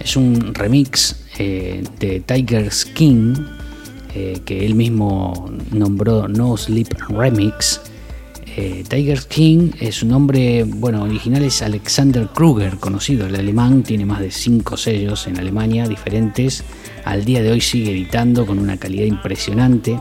Es 0.00 0.16
un 0.16 0.52
remix 0.52 1.16
eh, 1.38 1.84
de 2.00 2.20
Tiger 2.20 2.68
King, 2.94 3.34
eh, 4.14 4.40
que 4.44 4.66
él 4.66 4.74
mismo 4.74 5.48
nombró 5.70 6.26
No 6.26 6.56
Sleep 6.56 6.88
Remix. 7.08 7.80
Eh, 8.54 8.84
Tiger 8.86 9.20
King, 9.22 9.70
su 9.90 10.06
nombre 10.06 10.64
bueno, 10.64 11.04
original 11.04 11.42
es 11.42 11.62
Alexander 11.62 12.28
Kruger, 12.28 12.76
conocido, 12.76 13.26
el 13.26 13.34
alemán, 13.34 13.82
tiene 13.82 14.04
más 14.04 14.20
de 14.20 14.30
5 14.30 14.76
sellos 14.76 15.26
en 15.26 15.38
Alemania 15.38 15.88
diferentes. 15.88 16.62
Al 17.04 17.24
día 17.24 17.42
de 17.42 17.50
hoy 17.50 17.62
sigue 17.62 17.92
editando 17.92 18.44
con 18.44 18.58
una 18.58 18.76
calidad 18.76 19.06
impresionante. 19.06 19.98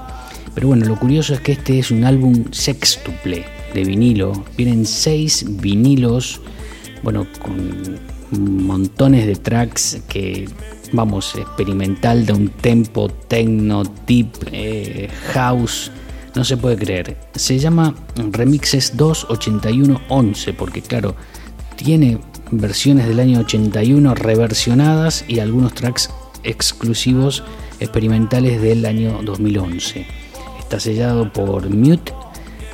Pero 0.54 0.68
bueno, 0.68 0.86
lo 0.86 1.00
curioso 1.00 1.34
es 1.34 1.40
que 1.40 1.54
este 1.54 1.80
es 1.80 1.92
un 1.92 2.04
álbum 2.04 2.44
sextuple 2.52 3.46
de 3.74 3.84
vinilo. 3.86 4.44
Vienen 4.58 4.86
6 4.86 5.62
vinilos, 5.62 6.42
bueno, 7.04 7.26
con 7.42 8.00
montones 8.32 9.28
de 9.28 9.36
tracks 9.36 10.02
que 10.10 10.48
vamos, 10.94 11.36
experimental 11.36 12.26
de 12.26 12.34
un 12.34 12.50
tempo 12.50 13.10
techno, 13.10 13.84
deep, 14.06 14.28
eh, 14.52 15.10
house, 15.34 15.92
no 16.36 16.44
se 16.44 16.58
puede 16.58 16.78
creer. 16.78 17.18
Se 17.36 17.60
llama 17.60 17.96
Remixes 18.16 18.96
28111 18.98 20.54
porque 20.54 20.82
claro, 20.82 21.16
tiene 21.76 22.20
versiones 22.52 23.08
del 23.08 23.20
año 23.20 23.40
81 23.40 24.16
reversionadas 24.16 25.26
y 25.28 25.40
algunos 25.40 25.74
tracks 25.74 26.10
exclusivos 26.44 27.44
experimentales 27.80 28.62
del 28.62 28.86
año 28.86 29.20
2011. 29.24 30.06
Está 30.60 30.80
sellado 30.80 31.32
por 31.32 31.70
Mute. 31.70 32.14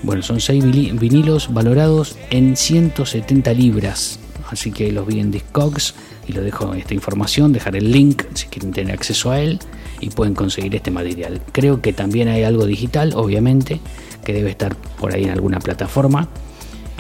Bueno, 0.04 0.22
son 0.22 0.40
6 0.40 0.64
vinilos 1.00 1.54
valorados 1.54 2.18
en 2.30 2.56
170 2.56 3.54
libras. 3.54 4.20
Así 4.50 4.72
que 4.72 4.92
los 4.92 5.08
vi 5.08 5.20
en 5.20 5.32
Discogs 5.32 5.96
y 6.28 6.34
lo 6.34 6.42
dejo 6.42 6.74
esta 6.74 6.94
información, 6.94 7.52
dejar 7.52 7.76
el 7.76 7.92
link 7.92 8.24
si 8.34 8.48
quieren 8.48 8.72
tener 8.72 8.94
acceso 8.94 9.32
a 9.32 9.42
él 9.42 9.60
y 10.00 10.10
pueden 10.10 10.34
conseguir 10.34 10.76
este 10.76 10.92
material. 10.92 11.42
Creo 11.52 11.82
que 11.82 11.94
también 11.94 12.28
hay 12.28 12.44
algo 12.44 12.66
digital, 12.66 13.14
obviamente, 13.16 13.80
que 14.24 14.34
debe 14.34 14.50
estar 14.50 14.76
por 14.76 15.14
ahí 15.14 15.24
en 15.24 15.32
alguna 15.32 15.60
plataforma. 15.60 16.28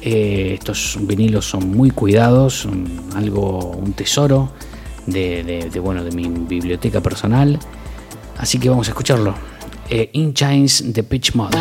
Eh, 0.01 0.53
estos 0.53 0.97
vinilos 1.01 1.45
son 1.45 1.71
muy 1.71 1.89
cuidados, 1.91 2.61
son 2.61 2.87
algo, 3.15 3.71
un 3.71 3.93
tesoro 3.93 4.51
de, 5.05 5.69
bueno, 5.81 6.03
de 6.03 6.11
mi 6.11 6.27
biblioteca 6.27 7.01
personal. 7.01 7.59
Así 8.37 8.59
que 8.59 8.69
vamos 8.69 8.87
a 8.87 8.91
escucharlo. 8.91 9.33
Eh, 9.89 10.09
In 10.13 10.33
Chains 10.33 10.93
de 10.93 11.03
Pitch 11.03 11.33
Mod. 11.33 11.55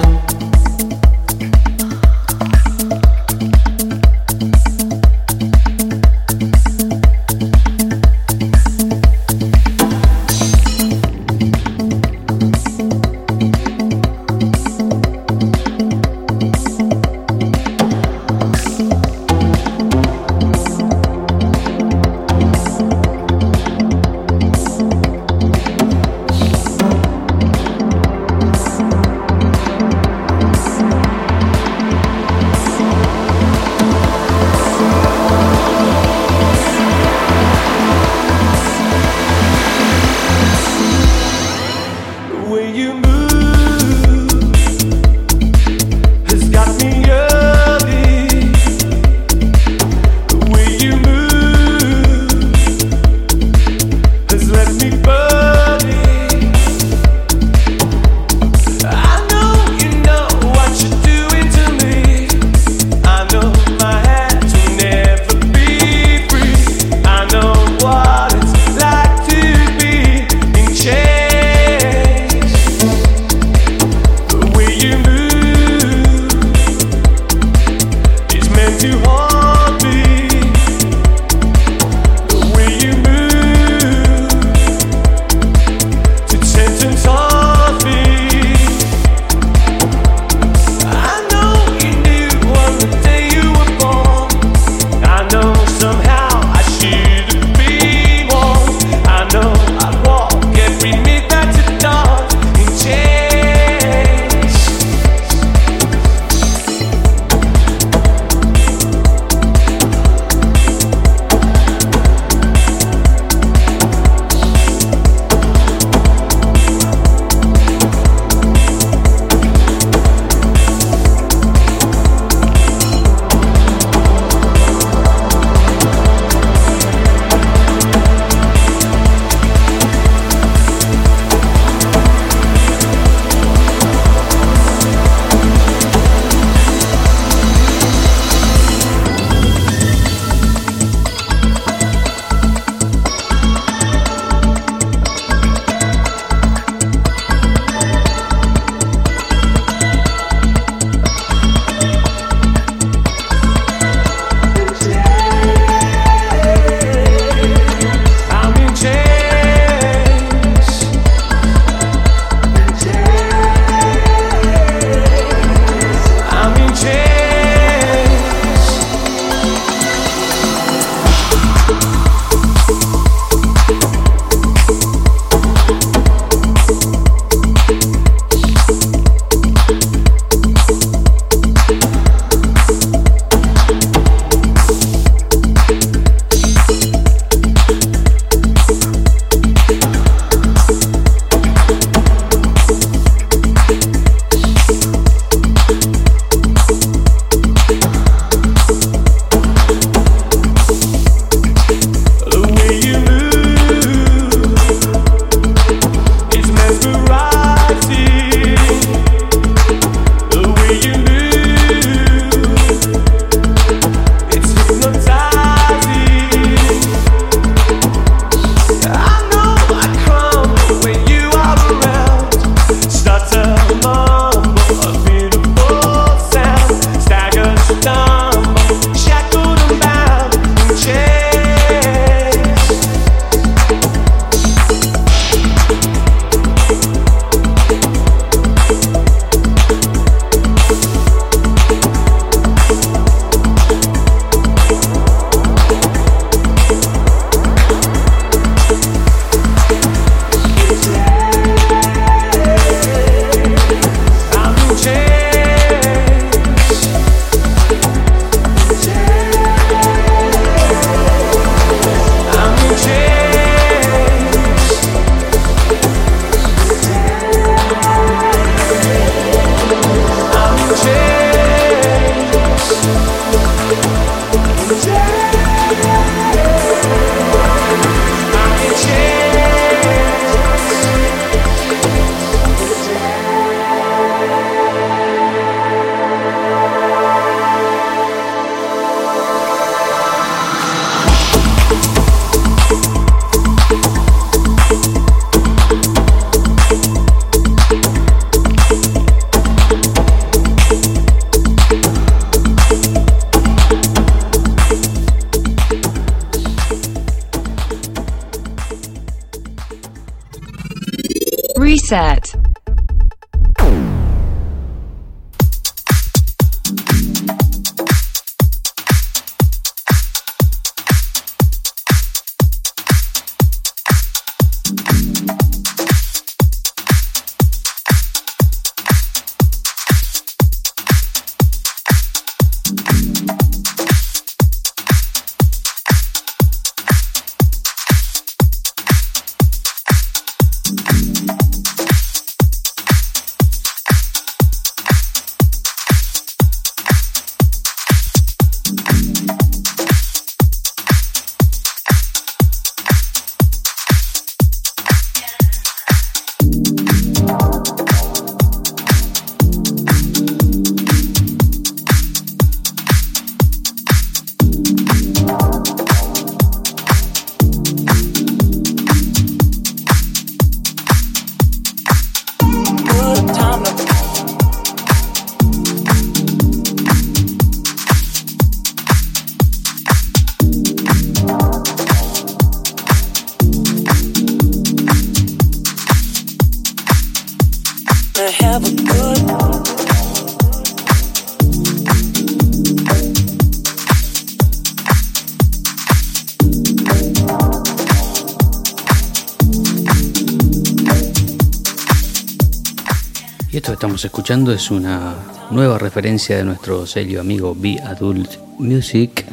Es 404.28 404.72
una 404.72 405.14
nueva 405.52 405.78
referencia 405.78 406.36
de 406.36 406.42
nuestro 406.42 406.84
sello 406.84 407.20
amigo 407.20 407.54
Be 407.56 407.78
Adult 407.80 408.38
Music. 408.58 409.24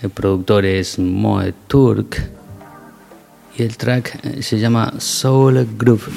El 0.00 0.10
productor 0.10 0.64
es 0.64 0.96
Moe 1.00 1.52
Turk 1.66 2.30
y 3.56 3.62
el 3.64 3.76
track 3.76 4.20
eh, 4.22 4.42
se 4.44 4.60
llama 4.60 4.94
Soul 4.98 5.66
Groove. 5.76 6.08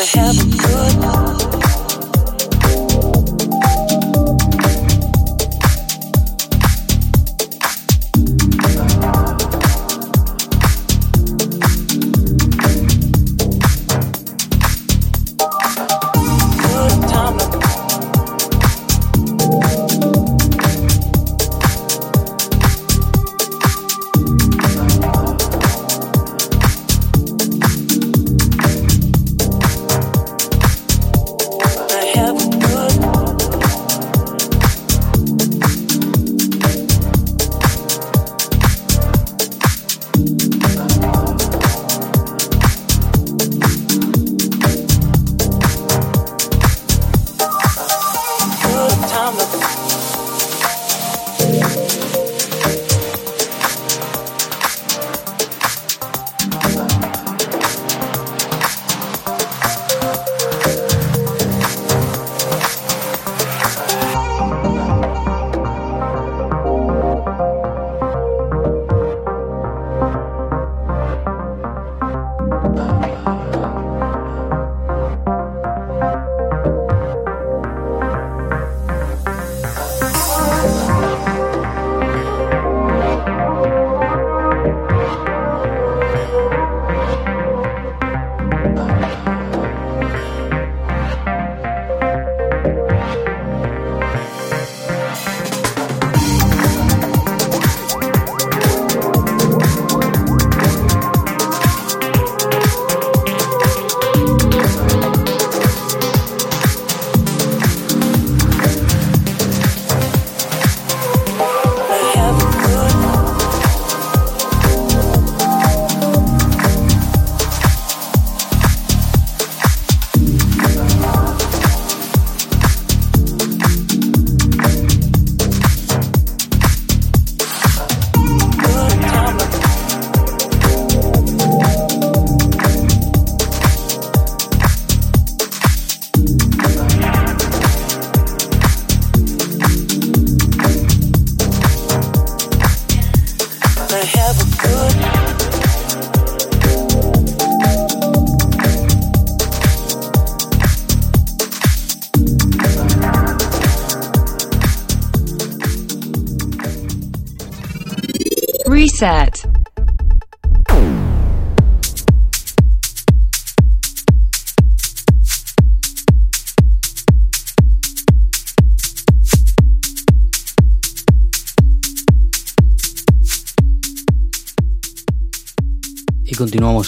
have 0.00 0.38
a 0.38 0.44
good 0.56 1.19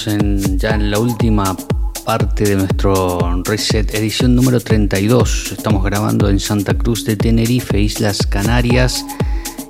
ya 0.04 0.74
en 0.74 0.90
la 0.90 0.98
última 0.98 1.56
parte 2.04 2.44
de 2.44 2.56
nuestro 2.56 3.42
reset, 3.44 3.94
edición 3.94 4.34
número 4.34 4.58
32. 4.58 5.52
Estamos 5.52 5.84
grabando 5.84 6.28
en 6.28 6.40
Santa 6.40 6.74
Cruz 6.74 7.04
de 7.04 7.16
Tenerife, 7.16 7.80
Islas 7.80 8.26
Canarias. 8.26 9.04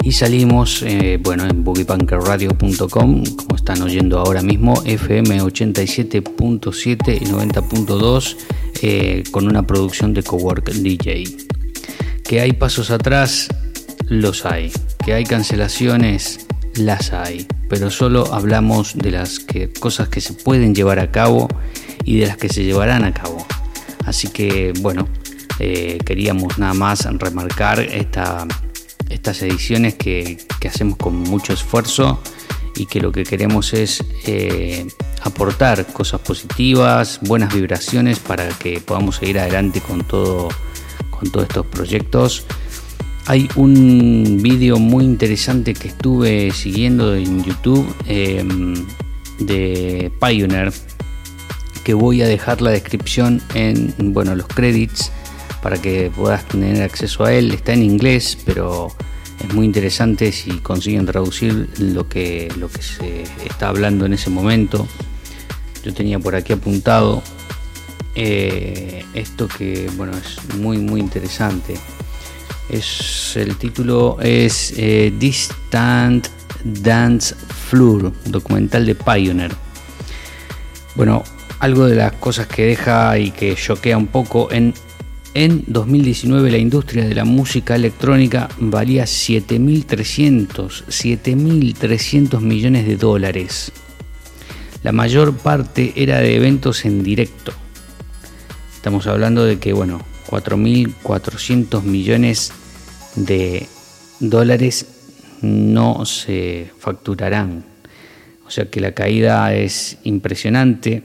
Y 0.02 0.12
salimos, 0.12 0.82
eh, 0.82 1.18
bueno, 1.22 1.44
en 1.44 1.62
boogiepunkerradio.com, 1.64 3.24
como 3.36 3.56
están 3.56 3.82
oyendo 3.82 4.18
ahora 4.18 4.42
mismo, 4.42 4.82
FM 4.84 5.42
87.7 5.42 7.18
y 7.20 7.26
90.2, 7.26 8.36
eh, 8.82 9.24
con 9.30 9.46
una 9.46 9.66
producción 9.66 10.14
de 10.14 10.22
Cowork 10.22 10.72
DJ. 10.72 11.24
Que 12.24 12.40
hay 12.40 12.52
pasos 12.52 12.90
atrás, 12.90 13.48
los 14.08 14.46
hay. 14.46 14.72
Que 15.04 15.12
hay 15.12 15.24
cancelaciones, 15.24 16.46
las 16.74 17.12
hay. 17.12 17.46
Pero 17.72 17.90
solo 17.90 18.34
hablamos 18.34 18.98
de 18.98 19.10
las 19.10 19.40
cosas 19.80 20.10
que 20.10 20.20
se 20.20 20.34
pueden 20.34 20.74
llevar 20.74 20.98
a 20.98 21.10
cabo 21.10 21.48
y 22.04 22.18
de 22.18 22.26
las 22.26 22.36
que 22.36 22.50
se 22.50 22.64
llevarán 22.64 23.02
a 23.02 23.14
cabo. 23.14 23.46
Así 24.04 24.28
que 24.28 24.74
bueno, 24.80 25.08
eh, 25.58 25.96
queríamos 26.04 26.58
nada 26.58 26.74
más 26.74 27.06
remarcar 27.18 27.80
esta, 27.80 28.46
estas 29.08 29.40
ediciones 29.40 29.94
que, 29.94 30.36
hacemos 30.68 30.98
con 30.98 31.16
mucho 31.16 31.54
esfuerzo 31.54 32.22
y 32.76 32.84
que 32.84 33.00
lo 33.00 33.10
que 33.10 33.24
queremos 33.24 33.72
es 33.72 34.04
eh, 34.26 34.86
aportar 35.22 35.86
cosas 35.94 36.20
positivas, 36.20 37.20
buenas 37.22 37.54
vibraciones 37.54 38.18
para 38.18 38.50
que 38.50 38.80
podamos 38.80 39.16
seguir 39.16 39.38
adelante 39.38 39.80
con 39.80 40.04
todo 40.04 40.50
con 41.10 41.32
todos 41.32 41.46
estos 41.48 41.64
proyectos. 41.68 42.44
Hay 43.26 43.48
un 43.54 44.40
vídeo 44.42 44.78
muy 44.78 45.04
interesante 45.04 45.74
que 45.74 45.88
estuve 45.88 46.50
siguiendo 46.50 47.14
en 47.14 47.44
YouTube 47.44 47.86
eh, 48.06 48.44
de 49.38 50.12
Pioneer 50.20 50.72
que 51.84 51.94
voy 51.94 52.22
a 52.22 52.26
dejar 52.26 52.62
la 52.62 52.70
descripción 52.70 53.42
en 53.54 53.94
bueno, 54.12 54.34
los 54.34 54.46
credits 54.46 55.10
para 55.62 55.80
que 55.80 56.10
puedas 56.14 56.46
tener 56.48 56.82
acceso 56.82 57.24
a 57.24 57.32
él. 57.32 57.52
Está 57.52 57.72
en 57.72 57.82
inglés, 57.82 58.38
pero 58.44 58.88
es 59.40 59.54
muy 59.54 59.66
interesante 59.66 60.32
si 60.32 60.58
consiguen 60.58 61.06
traducir 61.06 61.68
lo 61.78 62.08
que, 62.08 62.52
lo 62.58 62.68
que 62.68 62.82
se 62.82 63.22
está 63.44 63.68
hablando 63.68 64.06
en 64.06 64.14
ese 64.14 64.30
momento. 64.30 64.86
Yo 65.84 65.92
tenía 65.92 66.18
por 66.18 66.34
aquí 66.34 66.52
apuntado 66.52 67.22
eh, 68.14 69.04
esto 69.14 69.48
que 69.48 69.88
bueno 69.96 70.12
es 70.16 70.56
muy 70.56 70.78
muy 70.78 71.00
interesante. 71.00 71.76
Es 72.72 73.36
el 73.36 73.56
título 73.56 74.16
es 74.20 74.72
eh, 74.78 75.12
Distant 75.18 76.26
Dance 76.64 77.34
Floor, 77.34 78.12
documental 78.24 78.86
de 78.86 78.94
Pioneer. 78.94 79.52
Bueno, 80.94 81.22
algo 81.60 81.84
de 81.86 81.96
las 81.96 82.12
cosas 82.12 82.46
que 82.46 82.64
deja 82.64 83.18
y 83.18 83.30
que 83.30 83.54
choquea 83.54 83.98
un 83.98 84.06
poco, 84.06 84.50
en, 84.50 84.72
en 85.34 85.64
2019 85.66 86.50
la 86.50 86.56
industria 86.56 87.04
de 87.04 87.14
la 87.14 87.26
música 87.26 87.74
electrónica 87.74 88.48
valía 88.58 89.04
7.300, 89.04 90.84
7.300 90.86 92.40
millones 92.40 92.86
de 92.86 92.96
dólares. 92.96 93.70
La 94.82 94.92
mayor 94.92 95.36
parte 95.36 95.92
era 95.94 96.20
de 96.20 96.36
eventos 96.36 96.86
en 96.86 97.02
directo. 97.02 97.52
Estamos 98.74 99.06
hablando 99.06 99.44
de 99.44 99.58
que, 99.58 99.74
bueno, 99.74 100.00
4.400 100.28 101.82
millones 101.82 102.52
de 103.16 103.66
dólares 104.20 104.86
no 105.42 106.04
se 106.06 106.70
facturarán. 106.78 107.64
O 108.46 108.50
sea 108.50 108.66
que 108.66 108.80
la 108.80 108.92
caída 108.92 109.54
es 109.54 109.98
impresionante. 110.04 111.02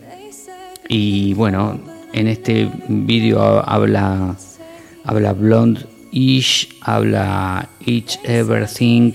Y 0.90 1.34
bueno, 1.34 1.80
en 2.14 2.28
este 2.28 2.70
vídeo 2.88 3.42
habla, 3.68 4.36
habla 5.04 5.34
Blonde 5.34 5.86
Ish, 6.12 6.78
habla 6.82 7.70
Each 7.86 8.20
Everything, 8.24 9.12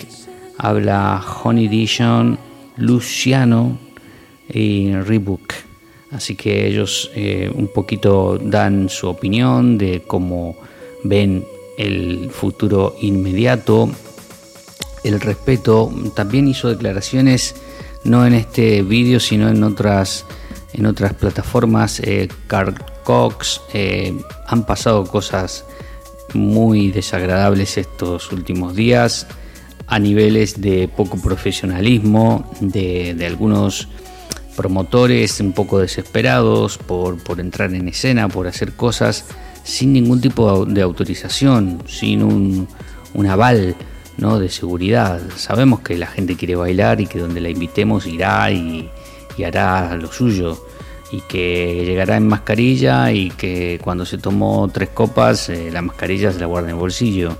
habla 0.58 1.22
Honey 1.42 1.68
Dijon, 1.68 2.38
Luciano 2.76 3.78
y 4.48 4.92
Rebook. 4.92 5.54
Así 6.10 6.34
que 6.34 6.66
ellos 6.66 7.10
eh, 7.14 7.50
un 7.54 7.68
poquito 7.68 8.38
dan 8.38 8.88
su 8.88 9.08
opinión 9.08 9.78
de 9.78 10.02
cómo 10.06 10.56
ven 11.04 11.44
el 11.82 12.30
futuro 12.30 12.96
inmediato, 13.00 13.90
el 15.04 15.20
respeto. 15.20 15.92
También 16.14 16.48
hizo 16.48 16.68
declaraciones, 16.68 17.54
no 18.04 18.26
en 18.26 18.34
este 18.34 18.82
vídeo, 18.82 19.20
sino 19.20 19.48
en 19.48 19.62
otras 19.62 20.24
en 20.72 20.86
otras 20.86 21.14
plataformas, 21.14 22.00
eh, 22.00 22.28
Carl 22.46 22.74
Cox, 23.04 23.60
eh, 23.74 24.14
han 24.46 24.64
pasado 24.64 25.04
cosas 25.04 25.64
muy 26.34 26.90
desagradables 26.90 27.76
estos 27.76 28.32
últimos 28.32 28.74
días 28.74 29.26
a 29.86 29.98
niveles 29.98 30.60
de 30.60 30.88
poco 30.88 31.20
profesionalismo, 31.20 32.50
de, 32.60 33.16
algunos 33.26 33.88
promotores 34.56 35.40
un 35.40 35.52
poco 35.52 35.78
desesperados 35.78 36.78
por, 36.78 37.18
entrar 37.38 37.74
en 37.74 37.88
escena, 37.88 38.28
por 38.28 38.46
hacer 38.46 38.72
cosas 38.72 39.26
sin 39.64 39.92
ningún 39.92 40.20
tipo 40.20 40.64
de 40.66 40.82
autorización, 40.82 41.82
sin 41.86 42.22
un, 42.22 42.68
aval 43.28 43.76
de 44.16 44.48
seguridad. 44.48 45.20
Sabemos 45.36 45.80
que 45.80 45.96
la 45.96 46.06
gente 46.06 46.36
quiere 46.36 46.54
bailar 46.54 47.00
y 47.00 47.06
que 47.06 47.18
donde 47.18 47.40
la 47.40 47.48
invitemos 47.48 48.06
irá 48.06 48.50
y, 48.50 48.90
hará 49.44 49.96
lo 49.96 50.12
suyo 50.12 50.64
y 51.10 51.20
que 51.22 51.82
llegará 51.84 52.16
en 52.16 52.28
mascarilla 52.28 53.10
y 53.10 53.30
que 53.30 53.80
cuando 53.82 54.06
se 54.06 54.18
tomó 54.18 54.70
tres 54.72 54.90
copas 54.90 55.48
eh, 55.48 55.68
la 55.72 55.82
mascarilla 55.82 56.30
se 56.30 56.38
la 56.38 56.46
guarda 56.46 56.68
en 56.68 56.74
el 56.74 56.80
bolsillo. 56.80 57.36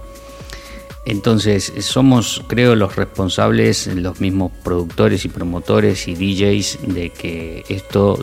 Entonces 1.04 1.72
somos 1.80 2.42
creo 2.48 2.74
los 2.74 2.96
responsables, 2.96 3.88
los 3.88 4.20
mismos 4.20 4.52
productores 4.62 5.24
y 5.24 5.28
promotores 5.28 6.08
y 6.08 6.14
DJs 6.14 6.78
de 6.94 7.10
que 7.10 7.64
esto 7.68 8.18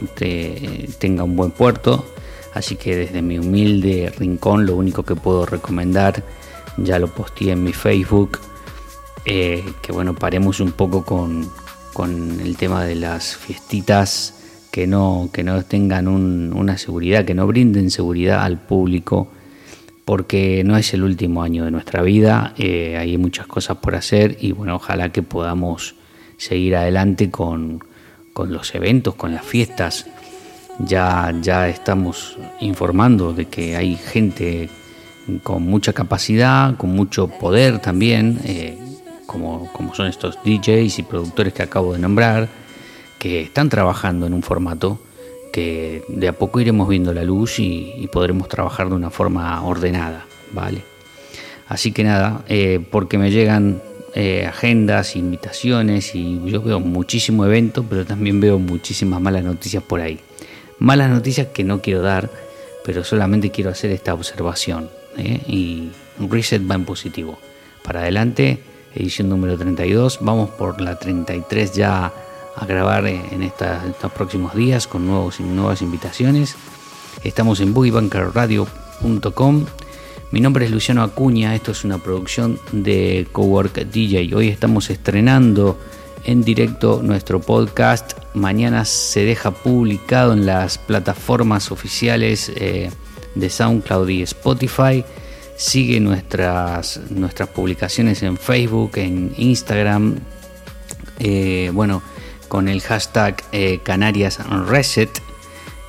tenga 1.00 1.24
un 1.24 1.36
buen 1.36 1.52
puerto. 1.52 2.06
Así 2.54 2.76
que 2.76 2.96
desde 2.96 3.22
mi 3.22 3.38
humilde 3.38 4.12
rincón 4.18 4.66
lo 4.66 4.76
único 4.76 5.04
que 5.04 5.16
puedo 5.16 5.46
recomendar, 5.46 6.24
ya 6.78 7.00
lo 7.00 7.08
posteé 7.08 7.52
en 7.52 7.64
mi 7.64 7.74
Facebook, 7.74 8.40
eh, 9.26 9.64
que 9.82 9.92
bueno, 9.92 10.16
paremos 10.16 10.60
un 10.60 10.72
poco 10.72 11.04
con, 11.04 11.50
con 11.94 12.40
el 12.40 12.58
tema 12.58 12.84
de 12.86 12.96
las 12.96 13.36
fiestitas 13.36 14.34
que 14.72 14.88
no, 14.88 15.30
que 15.34 15.44
no 15.44 15.64
tengan 15.64 16.08
una 16.08 16.78
seguridad, 16.78 17.26
que 17.26 17.34
no 17.34 17.48
brinden 17.48 17.92
seguridad 17.92 18.44
al 18.44 18.60
público, 18.60 19.28
porque 20.06 20.64
no 20.64 20.78
es 20.78 20.94
el 20.94 21.04
último 21.04 21.44
año 21.44 21.66
de 21.66 21.72
nuestra 21.72 22.02
vida, 22.02 22.54
eh, 22.58 22.98
hay 22.98 23.18
muchas 23.18 23.48
cosas 23.48 23.78
por 23.78 23.96
hacer 23.96 24.38
y 24.40 24.52
bueno, 24.52 24.76
ojalá 24.76 25.12
que 25.12 25.22
podamos 25.22 25.96
seguir 26.38 26.76
adelante 26.76 27.30
con, 27.30 27.84
con 28.34 28.52
los 28.52 28.74
eventos, 28.74 29.16
con 29.16 29.34
las 29.34 29.46
fiestas. 29.46 30.08
Ya, 30.80 31.34
ya 31.42 31.68
estamos 31.68 32.38
informando 32.62 33.34
de 33.34 33.46
que 33.46 33.76
hay 33.76 33.96
gente 33.96 34.70
con 35.44 35.64
mucha 35.64 35.94
capacidad, 35.94 36.78
con 36.78 36.92
mucho 36.92 37.28
poder 37.28 37.80
también, 37.80 38.40
eh, 38.46 38.78
como, 39.26 39.72
como 39.74 39.94
son 39.94 40.08
estos 40.08 40.40
DJs 40.44 41.00
y 41.00 41.04
productores 41.04 41.54
que 41.54 41.64
acabo 41.64 41.94
de 41.94 42.00
nombrar, 42.00 42.48
que 43.20 43.42
están 43.42 43.70
trabajando 43.70 44.26
en 44.26 44.34
un 44.34 44.42
formato 44.42 45.00
que 45.52 46.04
de 46.08 46.28
a 46.28 46.34
poco 46.34 46.60
iremos 46.60 46.88
viendo 46.88 47.14
la 47.14 47.24
luz 47.24 47.60
y, 47.60 48.08
podremos 48.12 48.48
trabajar 48.48 48.90
de 48.90 48.96
una 48.96 49.10
forma 49.10 49.62
ordenada, 49.64 50.26
¿vale? 50.54 50.82
Así 51.68 51.92
que 51.92 52.04
nada, 52.04 52.44
eh, 52.48 52.80
porque 52.90 53.18
me 53.18 53.30
llegan 53.32 53.82
eh, 54.16 54.46
agendas, 54.48 55.16
invitaciones 55.16 56.16
y 56.16 56.42
yo 56.46 56.62
veo 56.62 56.80
muchísimo 56.80 57.46
evento, 57.46 57.86
pero 57.88 58.06
también 58.06 58.40
veo 58.40 58.58
muchísimas 58.58 59.22
malas 59.22 59.44
noticias 59.44 59.84
por 59.84 60.00
ahí. 60.00 60.20
Malas 60.80 61.10
noticias 61.10 61.48
que 61.48 61.66
no 61.66 61.82
quiero 61.82 62.02
dar, 62.02 62.30
pero 62.86 63.04
solamente 63.04 63.52
quiero 63.52 63.70
hacer 63.70 63.92
esta 63.92 64.14
observación. 64.14 64.90
¿eh? 65.18 65.42
Y 65.46 65.92
reset 66.18 66.62
va 66.70 66.76
en 66.76 66.86
positivo. 66.86 67.38
Para 67.84 68.00
adelante, 68.02 68.64
edición 68.96 69.28
número 69.30 69.58
32. 69.58 70.20
Vamos 70.22 70.50
por 70.52 70.80
la 70.80 70.98
33 70.98 71.74
ya 71.74 72.14
a 72.56 72.66
grabar 72.66 73.06
en, 73.08 73.44
estos 73.44 74.12
próximos 74.14 74.56
días 74.56 74.88
con 74.88 75.06
nuevos 75.06 75.40
nuevas 75.42 75.82
invitaciones. 75.82 76.56
Estamos 77.24 77.60
en 77.60 77.74
boogiebankerradio.com. 77.74 79.66
Mi 80.32 80.42
nombre 80.42 80.66
es 80.66 80.72
Luciano 80.72 81.02
Acuña, 81.04 81.56
esto 81.56 81.72
es 81.72 81.84
una 81.84 81.98
producción 81.98 82.60
de 82.72 83.28
Cowork 83.32 83.86
DJ. 83.86 84.34
Hoy 84.36 84.48
estamos 84.48 84.90
estrenando 84.90 85.80
en 86.24 86.44
directo 86.44 87.02
nuestro 87.04 87.40
podcast. 87.40 88.14
Mañana 88.34 88.86
se 88.86 89.26
deja 89.26 89.52
publicado 89.52 90.34
en 90.34 90.46
las 90.46 90.78
plataformas 90.78 91.72
oficiales 91.72 92.52
eh, 92.56 92.92
de 93.36 93.50
SoundCloud 93.50 94.10
y 94.10 94.22
Spotify. 94.24 95.04
Sigue 95.56 96.00
nuestras, 96.00 97.00
nuestras 97.10 97.50
publicaciones 97.50 98.24
en 98.24 98.38
Facebook, 98.38 98.92
en 98.96 99.34
Instagram. 99.38 100.20
Eh, 101.20 101.72
bueno, 101.74 102.02
con 102.48 102.68
el 102.68 102.82
hashtag 102.82 103.44
eh, 103.52 103.80
Canarias 103.84 104.40
Reset. 104.68 105.10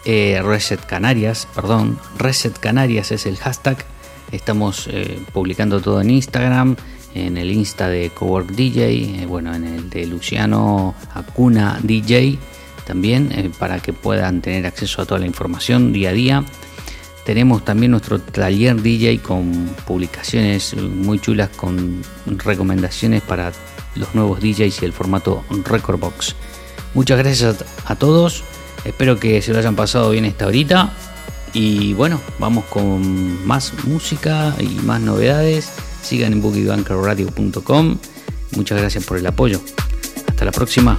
Reset 0.05 0.85
Canarias, 0.87 1.47
perdón. 1.55 1.99
Reset 2.19 2.59
Canarias 2.59 3.13
es 3.13 3.27
el 3.27 3.37
hashtag. 3.37 3.85
Estamos 4.33 4.89
publicando 5.33 5.81
todo 5.81 6.01
en 6.01 6.11
Instagram 6.11 6.77
en 7.15 7.37
el 7.37 7.51
Insta 7.51 7.89
de 7.89 8.11
Cowork 8.11 8.51
DJ, 8.51 9.23
eh, 9.23 9.27
bueno, 9.27 9.55
en 9.55 9.65
el 9.65 9.91
de 9.91 10.07
Luciano 10.07 10.95
Acuna 11.15 11.79
DJ 11.83 12.39
también, 12.87 13.31
eh, 13.33 13.51
para 13.59 13.81
que 13.81 13.93
puedan 13.93 14.41
tener 14.41 14.67
acceso 14.67 15.03
a 15.03 15.07
toda 15.07 15.21
la 15.21 15.27
información 15.27 15.93
día 15.93 16.11
a 16.11 16.13
día. 16.13 16.45
Tenemos 17.25 17.65
también 17.65 17.93
nuestro 17.93 18.19
taller 18.19 18.81
DJ 18.81 19.19
con 19.21 19.71
publicaciones 19.87 20.75
muy 20.75 21.19
chulas, 21.19 21.51
con 21.51 22.03
recomendaciones 22.27 23.23
para 23.23 23.53
los 23.95 24.15
nuevos 24.15 24.41
DJs 24.41 24.83
y 24.83 24.85
el 24.85 24.93
formato 24.93 25.45
Record 25.65 26.01
Box. 26.01 26.35
Muchas 26.95 27.19
gracias 27.19 27.65
a 27.85 27.95
todos, 27.97 28.43
espero 28.85 29.21
que 29.21 29.43
se 29.43 29.53
lo 29.53 29.59
hayan 29.59 29.77
pasado 29.77 30.11
bien 30.11 30.25
esta 30.25 30.47
horita. 30.47 30.93
Y 31.53 31.95
bueno, 31.95 32.21
vamos 32.39 32.65
con 32.67 33.47
más 33.47 33.73
música 33.85 34.55
y 34.61 34.69
más 34.85 35.01
novedades. 35.01 35.71
Sigan 36.03 36.33
en 36.33 36.43
boogiebankerradio.com. 36.43 37.99
Muchas 38.57 38.79
gracias 38.79 39.05
por 39.05 39.19
el 39.19 39.27
apoyo. 39.27 39.61
Hasta 40.29 40.45
la 40.45 40.53
próxima. 40.53 40.99